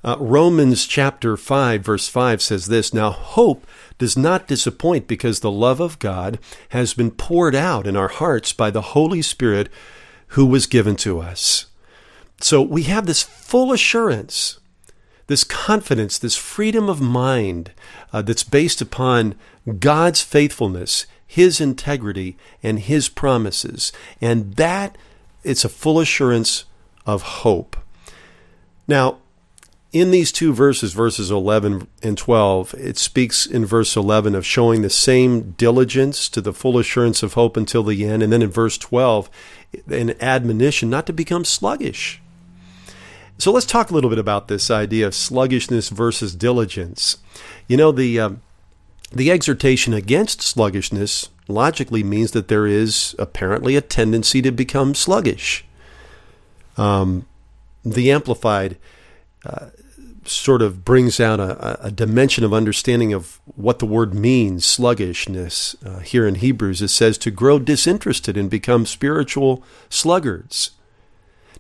Uh, 0.02 0.16
Romans 0.18 0.86
chapter 0.86 1.36
5, 1.36 1.82
verse 1.82 2.08
5 2.08 2.42
says 2.42 2.66
this 2.66 2.92
Now, 2.92 3.10
hope 3.10 3.66
does 3.98 4.18
not 4.18 4.46
disappoint 4.46 5.06
because 5.06 5.40
the 5.40 5.50
love 5.50 5.80
of 5.80 5.98
God 5.98 6.38
has 6.70 6.92
been 6.92 7.10
poured 7.10 7.54
out 7.54 7.86
in 7.86 7.96
our 7.96 8.08
hearts 8.08 8.52
by 8.52 8.70
the 8.70 8.82
Holy 8.82 9.22
Spirit 9.22 9.70
who 10.28 10.44
was 10.44 10.66
given 10.66 10.96
to 10.96 11.20
us. 11.20 11.66
So 12.40 12.60
we 12.60 12.82
have 12.82 13.06
this 13.06 13.22
full 13.22 13.72
assurance, 13.72 14.58
this 15.26 15.44
confidence, 15.44 16.18
this 16.18 16.36
freedom 16.36 16.88
of 16.88 17.00
mind 17.00 17.72
uh, 18.12 18.22
that's 18.22 18.44
based 18.44 18.80
upon 18.80 19.34
God's 19.78 20.20
faithfulness, 20.20 21.06
His 21.26 21.60
integrity, 21.60 22.36
and 22.62 22.78
His 22.78 23.08
promises. 23.08 23.92
And 24.20 24.54
that, 24.54 24.96
it's 25.42 25.64
a 25.64 25.68
full 25.68 25.98
assurance 25.98 26.64
of 27.06 27.22
hope. 27.22 27.76
Now, 28.86 29.18
in 29.94 30.10
these 30.10 30.32
two 30.32 30.52
verses, 30.52 30.92
verses 30.92 31.30
11 31.30 31.86
and 32.02 32.18
12, 32.18 32.74
it 32.74 32.98
speaks 32.98 33.46
in 33.46 33.64
verse 33.64 33.94
11 33.94 34.34
of 34.34 34.44
showing 34.44 34.82
the 34.82 34.90
same 34.90 35.52
diligence 35.52 36.28
to 36.30 36.40
the 36.40 36.52
full 36.52 36.78
assurance 36.78 37.22
of 37.22 37.34
hope 37.34 37.56
until 37.56 37.84
the 37.84 38.04
end. 38.04 38.20
And 38.20 38.32
then 38.32 38.42
in 38.42 38.50
verse 38.50 38.76
12, 38.76 39.30
an 39.88 40.20
admonition 40.20 40.90
not 40.90 41.06
to 41.06 41.12
become 41.12 41.44
sluggish. 41.44 42.20
So 43.38 43.52
let's 43.52 43.66
talk 43.66 43.90
a 43.90 43.94
little 43.94 44.10
bit 44.10 44.18
about 44.18 44.48
this 44.48 44.70
idea 44.70 45.06
of 45.06 45.14
sluggishness 45.14 45.88
versus 45.88 46.34
diligence. 46.34 47.18
You 47.68 47.76
know, 47.76 47.92
the. 47.92 48.20
Um, 48.20 48.42
the 49.12 49.30
exhortation 49.30 49.94
against 49.94 50.42
sluggishness 50.42 51.28
logically 51.46 52.02
means 52.02 52.32
that 52.32 52.48
there 52.48 52.66
is 52.66 53.14
apparently 53.16 53.76
a 53.76 53.80
tendency 53.80 54.42
to 54.42 54.50
become 54.50 54.94
sluggish. 54.94 55.64
Um, 56.76 57.26
the 57.84 58.10
Amplified 58.10 58.76
uh, 59.46 59.66
sort 60.24 60.62
of 60.62 60.84
brings 60.84 61.20
out 61.20 61.38
a, 61.38 61.86
a, 61.86 61.90
dimension 61.90 62.42
of 62.44 62.52
understanding 62.52 63.12
of 63.12 63.40
what 63.54 63.78
the 63.78 63.86
word 63.86 64.14
means, 64.14 64.64
sluggishness. 64.64 65.76
Uh, 65.84 66.00
here 66.00 66.26
in 66.26 66.36
Hebrews, 66.36 66.82
it 66.82 66.88
says 66.88 67.18
to 67.18 67.30
grow 67.30 67.58
disinterested 67.58 68.36
and 68.36 68.50
become 68.50 68.86
spiritual 68.86 69.62
sluggards. 69.90 70.72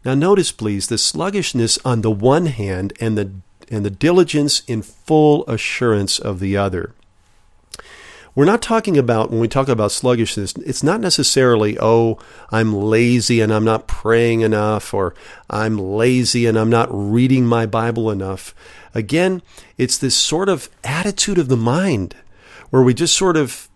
Now, 0.04 0.14
notice, 0.14 0.52
please, 0.52 0.88
the 0.88 0.98
sluggishness 0.98 1.78
on 1.84 2.02
the 2.02 2.10
one 2.10 2.46
hand 2.46 2.92
and 3.00 3.16
the 3.16 3.32
and 3.70 3.84
the 3.84 3.90
diligence 3.90 4.62
in 4.66 4.82
full 4.82 5.44
assurance 5.46 6.18
of 6.18 6.38
the 6.38 6.56
other. 6.56 6.92
We're 8.34 8.44
not 8.44 8.62
talking 8.62 8.98
about, 8.98 9.30
when 9.30 9.38
we 9.38 9.46
talk 9.46 9.68
about 9.68 9.92
sluggishness, 9.92 10.54
it's 10.66 10.82
not 10.82 11.00
necessarily, 11.00 11.78
oh, 11.78 12.18
I'm 12.50 12.74
lazy 12.74 13.40
and 13.40 13.52
I'm 13.52 13.64
not 13.64 13.86
praying 13.86 14.40
enough, 14.40 14.92
or 14.92 15.14
I'm 15.48 15.78
lazy 15.78 16.44
and 16.46 16.58
I'm 16.58 16.70
not 16.70 16.88
reading 16.90 17.46
my 17.46 17.64
Bible 17.64 18.10
enough. 18.10 18.52
Again, 18.92 19.40
it's 19.78 19.96
this 19.98 20.16
sort 20.16 20.48
of 20.48 20.68
attitude 20.82 21.38
of 21.38 21.48
the 21.48 21.56
mind 21.56 22.16
where 22.70 22.82
we 22.82 22.92
just 22.92 23.16
sort 23.16 23.36
of 23.36 23.68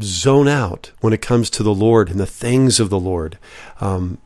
zone 0.00 0.46
out 0.46 0.92
when 1.00 1.12
it 1.12 1.20
comes 1.20 1.50
to 1.50 1.64
the 1.64 1.74
Lord 1.74 2.10
and 2.10 2.20
the 2.20 2.26
things 2.26 2.78
of 2.78 2.90
the 2.90 3.00
Lord. 3.00 3.38
Um, 3.80 4.18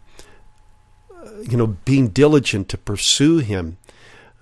you 1.50 1.56
know, 1.56 1.76
being 1.84 2.08
diligent 2.08 2.68
to 2.70 2.78
pursue 2.78 3.38
Him, 3.38 3.76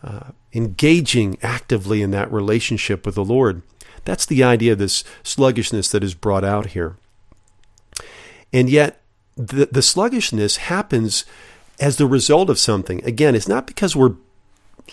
uh, 0.03 0.31
engaging 0.53 1.38
actively 1.43 2.03
in 2.03 2.11
that 2.11 2.33
relationship 2.33 3.07
with 3.07 3.15
the 3.15 3.25
Lord. 3.25 3.62
That's 4.05 4.27
the 4.27 4.43
idea 4.43 4.73
of 4.73 4.79
this 4.79 5.05
sluggishness 5.23 5.91
that 5.91 6.03
is 6.03 6.15
brought 6.15 6.45
out 6.45 6.67
here. 6.67 6.97
And 8.53 8.69
yet, 8.69 9.01
the, 9.37 9.67
the 9.71 9.83
sluggishness 9.83 10.57
happens 10.57 11.25
as 11.81 11.97
the 11.97 12.07
result 12.07 12.51
of 12.51 12.59
something. 12.59 13.03
Again, 13.05 13.35
it's 13.35 13.49
not 13.49 13.67
because 13.67 13.97
we're 13.97 14.17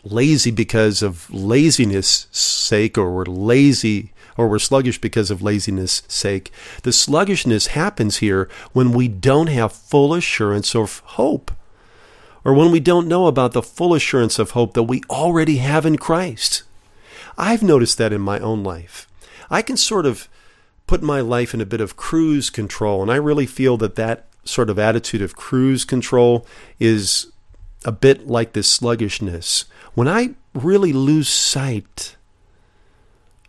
lazy 0.04 0.52
because 0.52 1.02
of 1.02 1.30
laziness 1.34 2.28
sake 2.32 2.98
or 2.98 3.12
we're 3.12 3.26
lazy 3.26 4.13
or 4.38 4.48
we're 4.48 4.60
sluggish 4.60 5.02
because 5.02 5.30
of 5.30 5.41
laziness 5.41 6.04
sake. 6.08 6.52
The 6.84 6.93
sluggishness 6.93 7.67
happens 7.67 8.17
here 8.17 8.50
when 8.72 8.91
we 8.91 9.08
don't 9.08 9.48
have 9.48 9.74
full 9.74 10.13
assurance 10.13 10.76
of 10.76 11.00
hope 11.00 11.52
or 12.43 12.54
when 12.54 12.71
we 12.71 12.80
don't 12.80 13.08
know 13.08 13.28
about 13.28 13.54
the 13.54 13.62
full 13.62 13.93
assurance 13.93 14.39
of 14.39 14.52
hope 14.52 14.73
that 14.73 14.84
we 14.84 15.04
already 15.10 15.58
have 15.58 15.86
in 15.86 15.97
Christ. 15.97 16.63
I've 17.38 17.63
noticed 17.63 17.97
that 17.97 18.13
in 18.13 18.21
my 18.21 18.39
own 18.39 18.63
life. 18.63 19.08
I 19.49 19.62
can 19.62 19.78
sort 19.78 20.06
of 20.06 20.28
put 20.88 21.02
my 21.02 21.21
life 21.21 21.54
in 21.54 21.62
a 21.62 21.65
bit 21.65 21.82
of 21.82 21.95
cruise 21.95 22.49
control, 22.49 23.02
and 23.02 23.12
I 23.12 23.15
really 23.15 23.45
feel 23.45 23.78
that 23.78 23.95
that 23.95 24.28
sort 24.43 24.69
of 24.69 24.80
attitude 24.80 25.21
of 25.21 25.36
cruise 25.36 25.86
control 25.86 26.45
is 26.80 27.32
a 27.86 27.91
bit 27.91 28.28
like 28.28 28.54
this 28.54 28.67
sluggishness. 28.67 29.65
When 29.93 30.08
I 30.08 30.32
really 30.54 30.91
lose 30.93 31.30
sight 31.30 32.15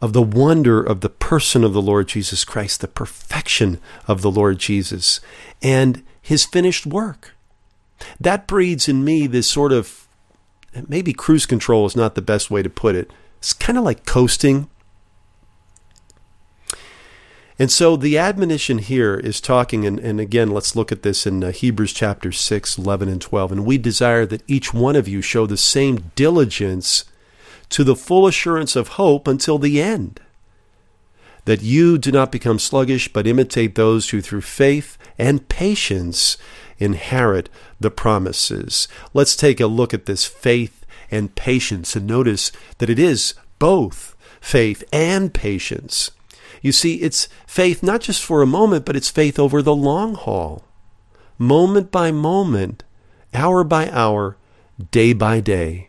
of 0.00 0.12
the 0.12 0.22
wonder 0.22 0.82
of 0.82 1.00
the 1.00 1.10
person 1.10 1.64
of 1.64 1.72
the 1.72 1.82
Lord 1.82 2.08
Jesus 2.08 2.44
Christ, 2.44 2.80
the 2.80 2.88
perfection 2.88 3.80
of 4.06 4.22
the 4.22 4.30
Lord 4.30 4.58
Jesus, 4.58 5.20
and 5.62 6.02
his 6.22 6.44
finished 6.44 6.86
work. 6.86 7.34
That 8.18 8.46
breeds 8.46 8.88
in 8.88 9.04
me 9.04 9.26
this 9.26 9.48
sort 9.48 9.72
of 9.72 10.08
maybe 10.88 11.12
cruise 11.12 11.46
control 11.46 11.86
is 11.86 11.96
not 11.96 12.14
the 12.14 12.22
best 12.22 12.50
way 12.50 12.62
to 12.62 12.70
put 12.70 12.94
it. 12.94 13.10
It's 13.38 13.52
kind 13.52 13.78
of 13.78 13.84
like 13.84 14.06
coasting. 14.06 14.68
And 17.58 17.70
so 17.70 17.94
the 17.94 18.16
admonition 18.16 18.78
here 18.78 19.16
is 19.16 19.38
talking, 19.38 19.84
and, 19.84 19.98
and 19.98 20.18
again, 20.18 20.50
let's 20.50 20.74
look 20.74 20.90
at 20.90 21.02
this 21.02 21.26
in 21.26 21.44
uh, 21.44 21.52
Hebrews 21.52 21.92
chapter 21.92 22.32
6, 22.32 22.78
11, 22.78 23.08
and 23.10 23.20
12. 23.20 23.52
And 23.52 23.66
we 23.66 23.76
desire 23.76 24.24
that 24.26 24.42
each 24.48 24.72
one 24.72 24.96
of 24.96 25.06
you 25.06 25.20
show 25.20 25.46
the 25.46 25.58
same 25.58 26.10
diligence 26.14 27.04
to 27.68 27.84
the 27.84 27.94
full 27.94 28.26
assurance 28.26 28.76
of 28.76 28.88
hope 28.88 29.28
until 29.28 29.58
the 29.58 29.80
end. 29.80 30.20
That 31.44 31.62
you 31.62 31.98
do 31.98 32.10
not 32.10 32.32
become 32.32 32.58
sluggish, 32.58 33.12
but 33.12 33.26
imitate 33.26 33.74
those 33.74 34.08
who 34.08 34.22
through 34.22 34.40
faith 34.40 34.96
and 35.18 35.46
patience 35.48 36.38
inherit 36.80 37.48
the 37.78 37.90
promises. 37.90 38.88
Let's 39.14 39.36
take 39.36 39.60
a 39.60 39.66
look 39.66 39.94
at 39.94 40.06
this 40.06 40.24
faith 40.24 40.84
and 41.10 41.34
patience 41.34 41.94
and 41.94 42.06
notice 42.06 42.50
that 42.78 42.90
it 42.90 42.98
is 42.98 43.34
both 43.58 44.16
faith 44.40 44.82
and 44.92 45.32
patience. 45.32 46.10
You 46.62 46.72
see, 46.72 46.96
it's 46.96 47.28
faith 47.46 47.82
not 47.82 48.00
just 48.00 48.24
for 48.24 48.42
a 48.42 48.46
moment, 48.46 48.84
but 48.84 48.96
it's 48.96 49.10
faith 49.10 49.38
over 49.38 49.62
the 49.62 49.74
long 49.74 50.14
haul. 50.14 50.64
Moment 51.38 51.90
by 51.90 52.10
moment, 52.10 52.82
hour 53.32 53.64
by 53.64 53.90
hour, 53.90 54.36
day 54.90 55.12
by 55.12 55.40
day. 55.40 55.88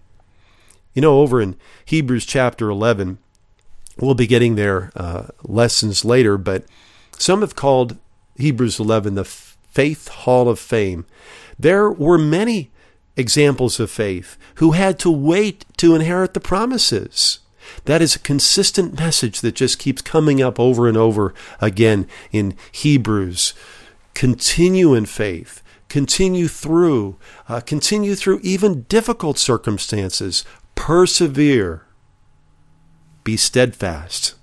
You 0.94 1.02
know, 1.02 1.20
over 1.20 1.42
in 1.42 1.56
Hebrews 1.86 2.26
chapter 2.26 2.70
11, 2.70 3.18
we'll 4.00 4.16
be 4.16 4.28
getting 4.28 4.56
there 4.56 4.92
uh, 4.96 5.28
lessons 5.44 6.06
later, 6.06 6.38
but 6.38 6.66
some 7.18 7.42
have 7.42 7.56
called 7.56 7.98
Hebrews 8.38 8.80
11 8.80 9.16
the 9.16 9.26
Faith 9.72 10.08
Hall 10.10 10.50
of 10.50 10.60
Fame. 10.60 11.06
There 11.58 11.90
were 11.90 12.18
many 12.18 12.72
examples 13.16 13.80
of 13.80 13.90
faith 13.90 14.38
who 14.56 14.72
had 14.72 15.00
to 15.00 15.12
wait 15.12 15.66
to 15.78 15.96
inherit 15.96 16.34
the 16.34 16.40
promises. 16.40 17.40
That 17.86 18.02
is 18.02 18.16
a 18.16 18.20
consistent 18.20 18.98
message 19.00 19.42
that 19.42 19.56
just 19.56 19.80
keeps 19.80 20.02
coming 20.02 20.42
up 20.42 20.60
over 20.60 20.88
and 20.88 20.98
over 20.98 21.34
again 21.60 22.08
in 22.32 22.56
Hebrews. 22.72 23.54
Continue 24.14 24.94
in 24.94 25.06
faith. 25.06 25.62
Continue 25.88 26.48
through. 26.48 27.18
Uh, 27.48 27.62
continue 27.62 28.16
through 28.16 28.40
even 28.44 28.84
difficult 28.84 29.38
circumstances. 29.38 30.44
Persevere. 30.76 31.86
Be 33.24 33.38
steadfast. 33.38 34.36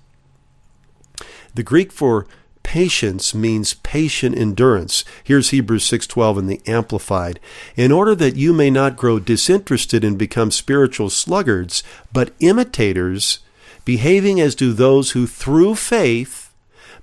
The 1.53 1.63
Greek 1.63 1.91
for 1.91 2.27
patience 2.63 3.33
means 3.33 3.73
patient 3.73 4.37
endurance. 4.37 5.03
Here's 5.23 5.49
Hebrews 5.49 5.83
6:12 5.85 6.37
in 6.37 6.47
the 6.47 6.61
amplified. 6.67 7.39
In 7.75 7.91
order 7.91 8.15
that 8.15 8.35
you 8.35 8.53
may 8.53 8.69
not 8.69 8.97
grow 8.97 9.19
disinterested 9.19 10.03
and 10.03 10.17
become 10.17 10.51
spiritual 10.51 11.09
sluggards, 11.09 11.83
but 12.13 12.33
imitators, 12.39 13.39
behaving 13.85 14.39
as 14.39 14.55
do 14.55 14.73
those 14.73 15.11
who 15.11 15.25
through 15.25 15.75
faith 15.75 16.49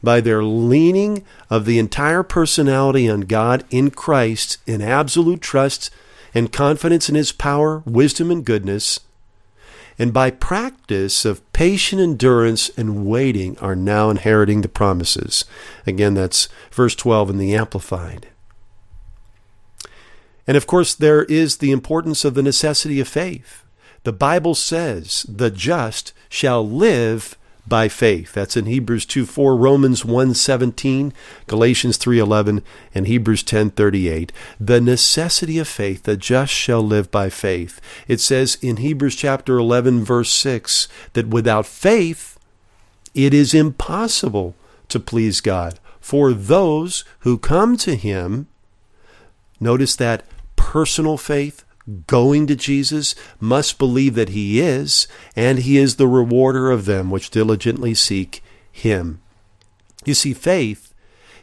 by 0.03 0.21
their 0.21 0.45
leaning 0.45 1.25
of 1.51 1.65
the 1.65 1.79
entire 1.79 2.23
personality 2.23 3.09
on 3.09 3.23
God 3.23 3.65
in 3.71 3.91
Christ 3.91 4.59
in 4.67 4.81
absolute 4.83 5.41
trust 5.41 5.91
and 6.35 6.53
confidence 6.53 7.09
in 7.09 7.15
his 7.15 7.33
power, 7.33 7.83
wisdom 7.87 8.31
and 8.31 8.45
goodness, 8.45 9.01
and 9.99 10.13
by 10.13 10.31
practice 10.31 11.25
of 11.25 11.51
patient 11.53 12.01
endurance 12.03 12.71
and 12.77 13.07
waiting 13.07 13.59
are 13.59 13.77
now 13.77 14.11
inheriting 14.11 14.61
the 14.61 14.69
promises. 14.69 15.45
Again, 15.87 16.15
that's 16.15 16.49
verse 16.71 16.95
12 16.95 17.31
in 17.31 17.39
the 17.39 17.55
Amplified. 17.55 18.29
And 20.47 20.57
of 20.57 20.67
course, 20.67 20.95
there 20.95 21.25
is 21.25 21.57
the 21.57 21.73
importance 21.73 22.25
of 22.25 22.35
the 22.35 22.43
necessity 22.43 23.01
of 23.01 23.09
faith. 23.09 23.65
The 24.05 24.13
Bible 24.13 24.55
says, 24.55 25.27
the 25.29 25.51
just 25.51 26.13
shall 26.29 26.69
live 26.69 27.37
by 27.69 27.89
faith. 27.89 28.33
That's 28.33 28.57
in 28.57 28.67
Hebrews 28.67 29.07
2 29.07 29.27
4, 29.27 29.57
Romans 29.57 30.05
1 30.05 30.35
17, 30.35 31.13
Galatians 31.47 31.97
3 31.97 32.19
11, 32.19 32.63
and 32.95 33.07
Hebrews 33.07 33.43
10 33.43 33.71
38. 33.71 34.33
The 34.61 34.81
necessity 34.81 35.59
of 35.59 35.69
faith, 35.69 36.05
the 36.05 36.17
just 36.17 36.53
shall 36.53 36.83
live 36.83 37.11
by 37.11 37.29
faith. 37.29 37.81
It 38.07 38.21
says 38.21 38.57
in 38.63 38.79
Hebrews 38.79 39.17
chapter 39.17 39.59
11, 39.59 40.05
verse 40.05 40.33
6, 40.33 40.89
that 41.15 41.29
without 41.29 41.67
faith, 41.67 42.39
it 43.15 43.33
is 43.33 43.55
impossible 43.55 44.55
to 44.89 45.01
please 45.01 45.41
God. 45.41 45.81
For 46.01 46.33
those 46.33 47.05
who 47.21 47.39
come 47.39 47.77
to 47.79 47.97
Him, 47.97 48.47
notice 49.59 49.97
that 49.97 50.25
personal 50.55 51.17
faith, 51.17 51.65
going 52.07 52.47
to 52.49 52.57
Jesus 52.57 53.15
must 53.39 53.79
believe 53.79 54.15
that 54.15 54.31
he 54.31 54.61
is, 54.61 55.07
and 55.35 55.61
he 55.61 55.79
is 55.79 55.97
the 55.97 56.09
rewarder 56.09 56.71
of 56.71 56.85
them 56.85 57.11
which 57.11 57.31
diligently 57.31 57.95
seek 57.95 58.43
him. 58.71 59.21
You 60.05 60.15
see, 60.15 60.35
faith 60.35 60.93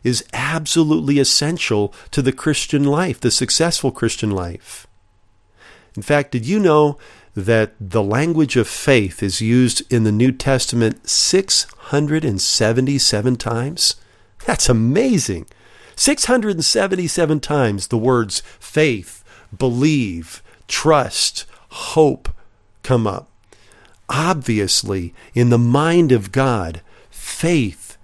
is 0.03 0.25
absolutely 0.33 1.19
essential 1.19 1.93
to 2.11 2.21
the 2.21 2.33
Christian 2.33 2.83
life, 2.83 3.19
the 3.19 3.31
successful 3.31 3.91
Christian 3.91 4.29
life. 4.31 4.85
In 5.95 6.01
fact, 6.01 6.31
did 6.31 6.45
you 6.45 6.59
know 6.59 6.97
that 7.35 7.73
the 7.79 8.03
language 8.03 8.57
of 8.57 8.67
faith 8.67 9.23
is 9.23 9.41
used 9.41 9.81
in 9.91 10.03
the 10.03 10.11
New 10.11 10.31
Testament 10.31 11.09
677 11.09 13.35
times? 13.37 13.95
That's 14.45 14.69
amazing. 14.69 15.47
677 15.95 17.39
times 17.39 17.87
the 17.87 17.97
words 17.97 18.43
faith, 18.59 19.22
believe, 19.57 20.41
trust, 20.67 21.45
hope 21.69 22.29
come 22.81 23.07
up. 23.07 23.29
Obviously, 24.09 25.13
in 25.33 25.49
the 25.49 25.57
mind 25.57 26.11
of 26.11 26.31
God, 26.31 26.81
faith 27.09 27.97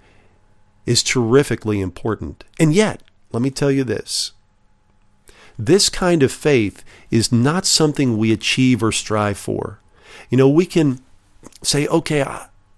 is 0.86 1.02
terrifically 1.02 1.80
important. 1.80 2.44
And 2.58 2.74
yet, 2.74 3.02
let 3.32 3.42
me 3.42 3.50
tell 3.50 3.70
you 3.70 3.84
this 3.84 4.32
this 5.66 5.90
kind 5.90 6.22
of 6.22 6.32
faith 6.32 6.82
is 7.10 7.30
not 7.30 7.66
something 7.66 8.16
we 8.16 8.32
achieve 8.32 8.82
or 8.82 8.92
strive 8.92 9.36
for. 9.36 9.78
You 10.30 10.38
know, 10.38 10.48
we 10.48 10.64
can 10.64 11.00
say, 11.62 11.86
okay, 11.88 12.24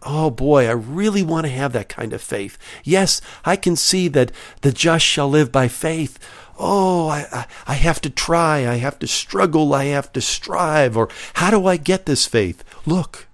oh 0.02 0.30
boy, 0.30 0.66
I 0.66 0.72
really 0.72 1.22
want 1.22 1.46
to 1.46 1.52
have 1.52 1.72
that 1.72 1.88
kind 1.88 2.12
of 2.12 2.20
faith. 2.20 2.58
Yes, 2.82 3.20
I 3.44 3.56
can 3.56 3.76
see 3.76 4.08
that 4.08 4.32
the 4.62 4.72
just 4.72 5.04
shall 5.04 5.28
live 5.28 5.52
by 5.52 5.68
faith 5.68 6.18
oh, 6.58 7.08
I, 7.08 7.46
I 7.66 7.74
have 7.74 8.00
to 8.02 8.10
try, 8.10 8.68
I 8.68 8.76
have 8.76 8.98
to 9.00 9.06
struggle, 9.06 9.74
I 9.74 9.84
have 9.86 10.12
to 10.12 10.20
strive, 10.20 10.96
or 10.96 11.08
how 11.34 11.50
do 11.50 11.66
I 11.66 11.76
get 11.76 12.06
this 12.06 12.26
faith? 12.26 12.64
Look, 12.86 13.26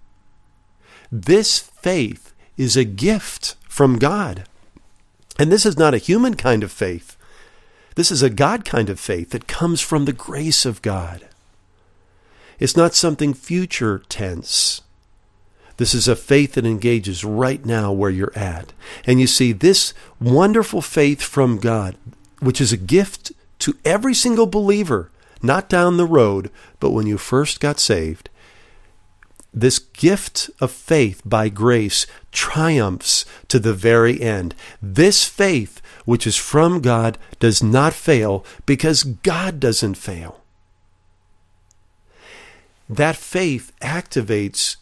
this 1.10 1.58
faith 1.58 2.34
is 2.56 2.76
a 2.76 2.84
gift 2.84 3.56
from 3.68 3.98
God. 3.98 4.44
And 5.38 5.52
this 5.52 5.64
is 5.64 5.78
not 5.78 5.94
a 5.94 5.98
human 5.98 6.34
kind 6.34 6.62
of 6.64 6.72
faith. 6.72 7.16
This 7.94 8.10
is 8.10 8.22
a 8.22 8.30
God 8.30 8.64
kind 8.64 8.90
of 8.90 9.00
faith 9.00 9.30
that 9.30 9.48
comes 9.48 9.80
from 9.80 10.04
the 10.04 10.12
grace 10.12 10.64
of 10.64 10.82
God. 10.82 11.28
It's 12.58 12.76
not 12.76 12.94
something 12.94 13.34
future 13.34 14.02
tense. 14.08 14.82
This 15.76 15.94
is 15.94 16.08
a 16.08 16.16
faith 16.16 16.54
that 16.54 16.66
engages 16.66 17.24
right 17.24 17.64
now 17.64 17.92
where 17.92 18.10
you're 18.10 18.36
at. 18.36 18.72
And 19.06 19.20
you 19.20 19.28
see, 19.28 19.52
this 19.52 19.94
wonderful 20.20 20.82
faith 20.82 21.22
from 21.22 21.58
God, 21.58 21.96
which 22.40 22.60
is 22.60 22.72
a 22.72 22.76
gift 22.76 23.32
to 23.60 23.76
every 23.84 24.14
single 24.14 24.46
believer, 24.46 25.10
not 25.42 25.68
down 25.68 25.96
the 25.96 26.06
road, 26.06 26.50
but 26.80 26.90
when 26.90 27.06
you 27.06 27.18
first 27.18 27.60
got 27.60 27.78
saved, 27.78 28.30
this 29.52 29.78
gift 29.78 30.50
of 30.60 30.70
faith 30.70 31.22
by 31.24 31.48
grace 31.48 32.06
triumphs 32.30 33.24
to 33.48 33.58
the 33.58 33.74
very 33.74 34.20
end. 34.20 34.54
This 34.80 35.24
faith, 35.24 35.80
which 36.04 36.26
is 36.26 36.36
from 36.36 36.80
God, 36.80 37.18
does 37.40 37.62
not 37.62 37.94
fail 37.94 38.44
because 38.66 39.04
God 39.04 39.58
doesn't 39.58 39.96
fail. 39.96 40.42
That 42.88 43.16
faith 43.16 43.72
activates 43.80 44.76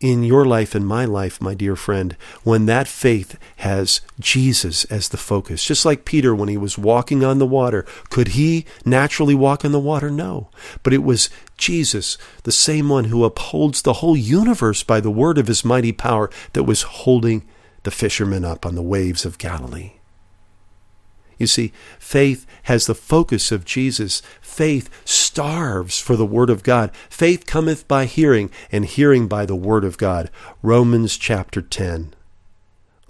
in 0.00 0.22
your 0.22 0.44
life 0.44 0.74
and 0.74 0.86
my 0.86 1.04
life, 1.04 1.40
my 1.40 1.54
dear 1.54 1.74
friend, 1.76 2.16
when 2.44 2.66
that 2.66 2.86
faith 2.86 3.38
has 3.56 4.00
Jesus 4.20 4.84
as 4.86 5.08
the 5.08 5.16
focus. 5.16 5.64
Just 5.64 5.84
like 5.84 6.04
Peter 6.04 6.34
when 6.34 6.48
he 6.48 6.56
was 6.56 6.78
walking 6.78 7.24
on 7.24 7.38
the 7.38 7.46
water. 7.46 7.84
Could 8.10 8.28
he 8.28 8.64
naturally 8.84 9.34
walk 9.34 9.64
on 9.64 9.72
the 9.72 9.80
water? 9.80 10.10
No. 10.10 10.50
But 10.82 10.92
it 10.92 11.02
was 11.02 11.30
Jesus, 11.56 12.16
the 12.44 12.52
same 12.52 12.88
one 12.88 13.04
who 13.04 13.24
upholds 13.24 13.82
the 13.82 13.94
whole 13.94 14.16
universe 14.16 14.82
by 14.82 15.00
the 15.00 15.10
word 15.10 15.38
of 15.38 15.48
his 15.48 15.64
mighty 15.64 15.92
power, 15.92 16.30
that 16.52 16.64
was 16.64 16.82
holding 16.82 17.46
the 17.82 17.90
fishermen 17.90 18.44
up 18.44 18.64
on 18.64 18.74
the 18.74 18.82
waves 18.82 19.24
of 19.24 19.38
Galilee. 19.38 19.97
You 21.38 21.46
see, 21.46 21.72
faith 21.98 22.46
has 22.64 22.86
the 22.86 22.94
focus 22.94 23.52
of 23.52 23.64
Jesus. 23.64 24.22
Faith 24.40 24.90
starves 25.04 26.00
for 26.00 26.16
the 26.16 26.26
Word 26.26 26.50
of 26.50 26.62
God. 26.62 26.90
Faith 27.08 27.46
cometh 27.46 27.86
by 27.86 28.04
hearing, 28.06 28.50
and 28.72 28.84
hearing 28.84 29.28
by 29.28 29.46
the 29.46 29.56
Word 29.56 29.84
of 29.84 29.98
God. 29.98 30.30
Romans 30.62 31.16
chapter 31.16 31.62
10. 31.62 32.14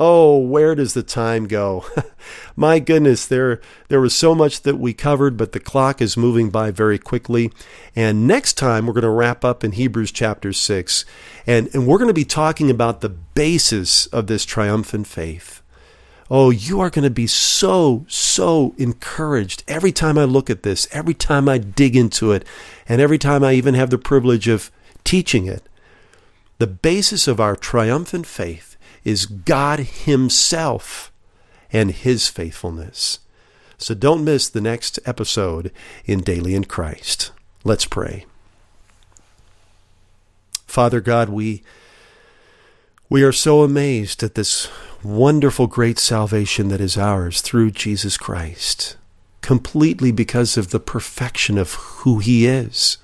Oh, 0.01 0.39
where 0.39 0.77
does 0.77 0.95
the 0.95 1.03
time 1.03 1.49
go? 1.49 1.85
My 2.57 2.79
goodness, 2.79 3.27
there 3.27 3.61
there 3.89 4.01
was 4.01 4.15
so 4.15 4.33
much 4.33 4.63
that 4.63 4.79
we 4.79 4.95
covered, 4.95 5.37
but 5.37 5.51
the 5.51 5.59
clock 5.59 6.01
is 6.01 6.17
moving 6.17 6.51
by 6.51 6.71
very 6.71 6.99
quickly. 6.99 7.51
And 7.97 8.27
next 8.27 8.53
time 8.53 8.87
we're 8.87 8.93
going 8.93 9.03
to 9.03 9.11
wrap 9.11 9.45
up 9.45 9.65
in 9.65 9.73
Hebrews 9.73 10.13
chapter 10.13 10.53
6. 10.53 11.05
And, 11.49 11.69
and 11.75 11.87
we're 11.87 11.99
going 11.99 12.09
to 12.09 12.15
be 12.15 12.25
talking 12.25 12.71
about 12.71 13.01
the 13.01 13.09
basis 13.09 14.07
of 14.07 14.29
this 14.29 14.45
triumphant 14.45 15.09
faith. 15.09 15.58
Oh, 16.31 16.51
you 16.51 16.81
are 16.81 16.91
going 16.91 17.05
to 17.05 17.11
be 17.11 17.27
so, 17.27 18.05
so 18.09 18.75
encouraged 18.77 19.65
every 19.67 19.93
time 19.93 20.19
I 20.19 20.25
look 20.25 20.51
at 20.51 20.63
this, 20.63 20.87
every 20.93 21.15
time 21.15 21.49
I 21.49 21.59
dig 21.59 21.97
into 21.97 22.33
it, 22.33 22.47
and 22.87 23.01
every 23.01 23.19
time 23.19 23.43
I 23.43 23.55
even 23.55 23.75
have 23.75 23.91
the 23.91 23.99
privilege 23.99 24.47
of 24.47 24.71
teaching 25.05 25.47
it. 25.47 25.63
The 26.59 26.67
basis 26.67 27.27
of 27.29 27.41
our 27.41 27.57
triumphant 27.57 28.27
faith 28.27 28.77
is 29.05 29.27
God 29.27 29.81
Himself 29.81 31.11
and 31.73 31.93
His 31.93 32.29
faithfulness. 32.29 33.21
So 33.79 33.95
don't 33.95 34.25
miss 34.25 34.49
the 34.49 34.61
next 34.61 34.99
episode 35.07 35.73
in 36.05 36.21
Daily 36.21 36.55
in 36.55 36.65
Christ. 36.65 37.31
Let's 37.65 37.87
pray. 37.87 38.27
Father 40.67 41.01
God, 41.01 41.29
we 41.29 41.63
we 43.09 43.23
are 43.23 43.33
so 43.33 43.63
amazed 43.63 44.23
at 44.23 44.35
this 44.35 44.69
wonderful, 45.03 45.67
great 45.67 45.99
salvation 45.99 46.69
that 46.69 46.81
is 46.81 46.97
ours 46.97 47.41
through 47.41 47.71
Jesus 47.71 48.17
Christ, 48.17 48.97
completely 49.41 50.13
because 50.13 50.57
of 50.57 50.71
the 50.71 50.81
perfection 50.81 51.59
of 51.59 51.75
who 51.75 52.19
He 52.19 52.47
is 52.47 52.99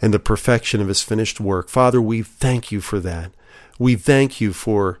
and 0.00 0.14
the 0.14 0.18
perfection 0.18 0.80
of 0.80 0.88
His 0.88 1.02
finished 1.02 1.40
work. 1.40 1.68
Father, 1.68 2.00
we 2.00 2.22
thank 2.22 2.72
you 2.72 2.80
for 2.80 3.00
that. 3.00 3.32
We 3.78 3.96
thank 3.96 4.40
you 4.40 4.52
for 4.52 4.98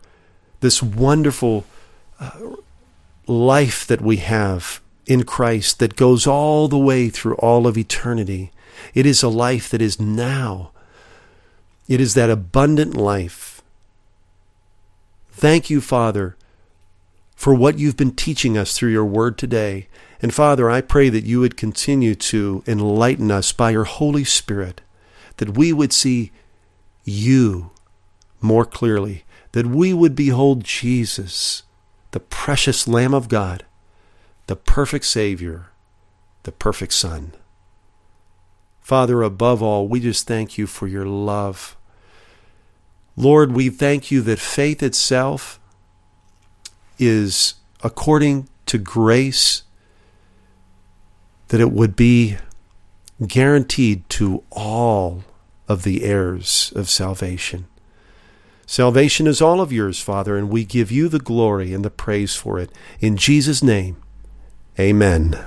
this 0.60 0.82
wonderful 0.82 1.64
uh, 2.20 2.56
life 3.26 3.86
that 3.86 4.00
we 4.00 4.16
have 4.16 4.80
in 5.06 5.24
Christ 5.24 5.78
that 5.78 5.96
goes 5.96 6.26
all 6.26 6.68
the 6.68 6.78
way 6.78 7.08
through 7.08 7.36
all 7.36 7.66
of 7.66 7.78
eternity. 7.78 8.52
It 8.94 9.06
is 9.06 9.22
a 9.22 9.28
life 9.28 9.70
that 9.70 9.82
is 9.82 9.98
now. 9.98 10.72
It 11.88 12.00
is 12.00 12.14
that 12.14 12.28
abundant 12.28 12.94
life 12.94 13.47
Thank 15.38 15.70
you, 15.70 15.80
Father, 15.80 16.36
for 17.36 17.54
what 17.54 17.78
you've 17.78 17.96
been 17.96 18.16
teaching 18.16 18.58
us 18.58 18.76
through 18.76 18.90
your 18.90 19.04
word 19.04 19.38
today. 19.38 19.86
And 20.20 20.34
Father, 20.34 20.68
I 20.68 20.80
pray 20.80 21.10
that 21.10 21.26
you 21.26 21.38
would 21.38 21.56
continue 21.56 22.16
to 22.16 22.64
enlighten 22.66 23.30
us 23.30 23.52
by 23.52 23.70
your 23.70 23.84
Holy 23.84 24.24
Spirit, 24.24 24.80
that 25.36 25.56
we 25.56 25.72
would 25.72 25.92
see 25.92 26.32
you 27.04 27.70
more 28.40 28.64
clearly, 28.64 29.22
that 29.52 29.66
we 29.66 29.94
would 29.94 30.16
behold 30.16 30.64
Jesus, 30.64 31.62
the 32.10 32.18
precious 32.18 32.88
Lamb 32.88 33.14
of 33.14 33.28
God, 33.28 33.64
the 34.48 34.56
perfect 34.56 35.04
Savior, 35.04 35.68
the 36.42 36.50
perfect 36.50 36.92
Son. 36.92 37.32
Father, 38.80 39.22
above 39.22 39.62
all, 39.62 39.86
we 39.86 40.00
just 40.00 40.26
thank 40.26 40.58
you 40.58 40.66
for 40.66 40.88
your 40.88 41.06
love 41.06 41.76
Lord, 43.18 43.50
we 43.50 43.68
thank 43.68 44.12
you 44.12 44.22
that 44.22 44.38
faith 44.38 44.80
itself 44.80 45.58
is 47.00 47.54
according 47.82 48.48
to 48.66 48.78
grace, 48.78 49.64
that 51.48 51.60
it 51.60 51.72
would 51.72 51.96
be 51.96 52.36
guaranteed 53.26 54.08
to 54.10 54.44
all 54.52 55.24
of 55.66 55.82
the 55.82 56.04
heirs 56.04 56.72
of 56.76 56.88
salvation. 56.88 57.66
Salvation 58.66 59.26
is 59.26 59.42
all 59.42 59.60
of 59.60 59.72
yours, 59.72 60.00
Father, 60.00 60.36
and 60.36 60.48
we 60.48 60.64
give 60.64 60.92
you 60.92 61.08
the 61.08 61.18
glory 61.18 61.74
and 61.74 61.84
the 61.84 61.90
praise 61.90 62.36
for 62.36 62.60
it. 62.60 62.70
In 63.00 63.16
Jesus' 63.16 63.64
name, 63.64 63.96
amen. 64.78 65.44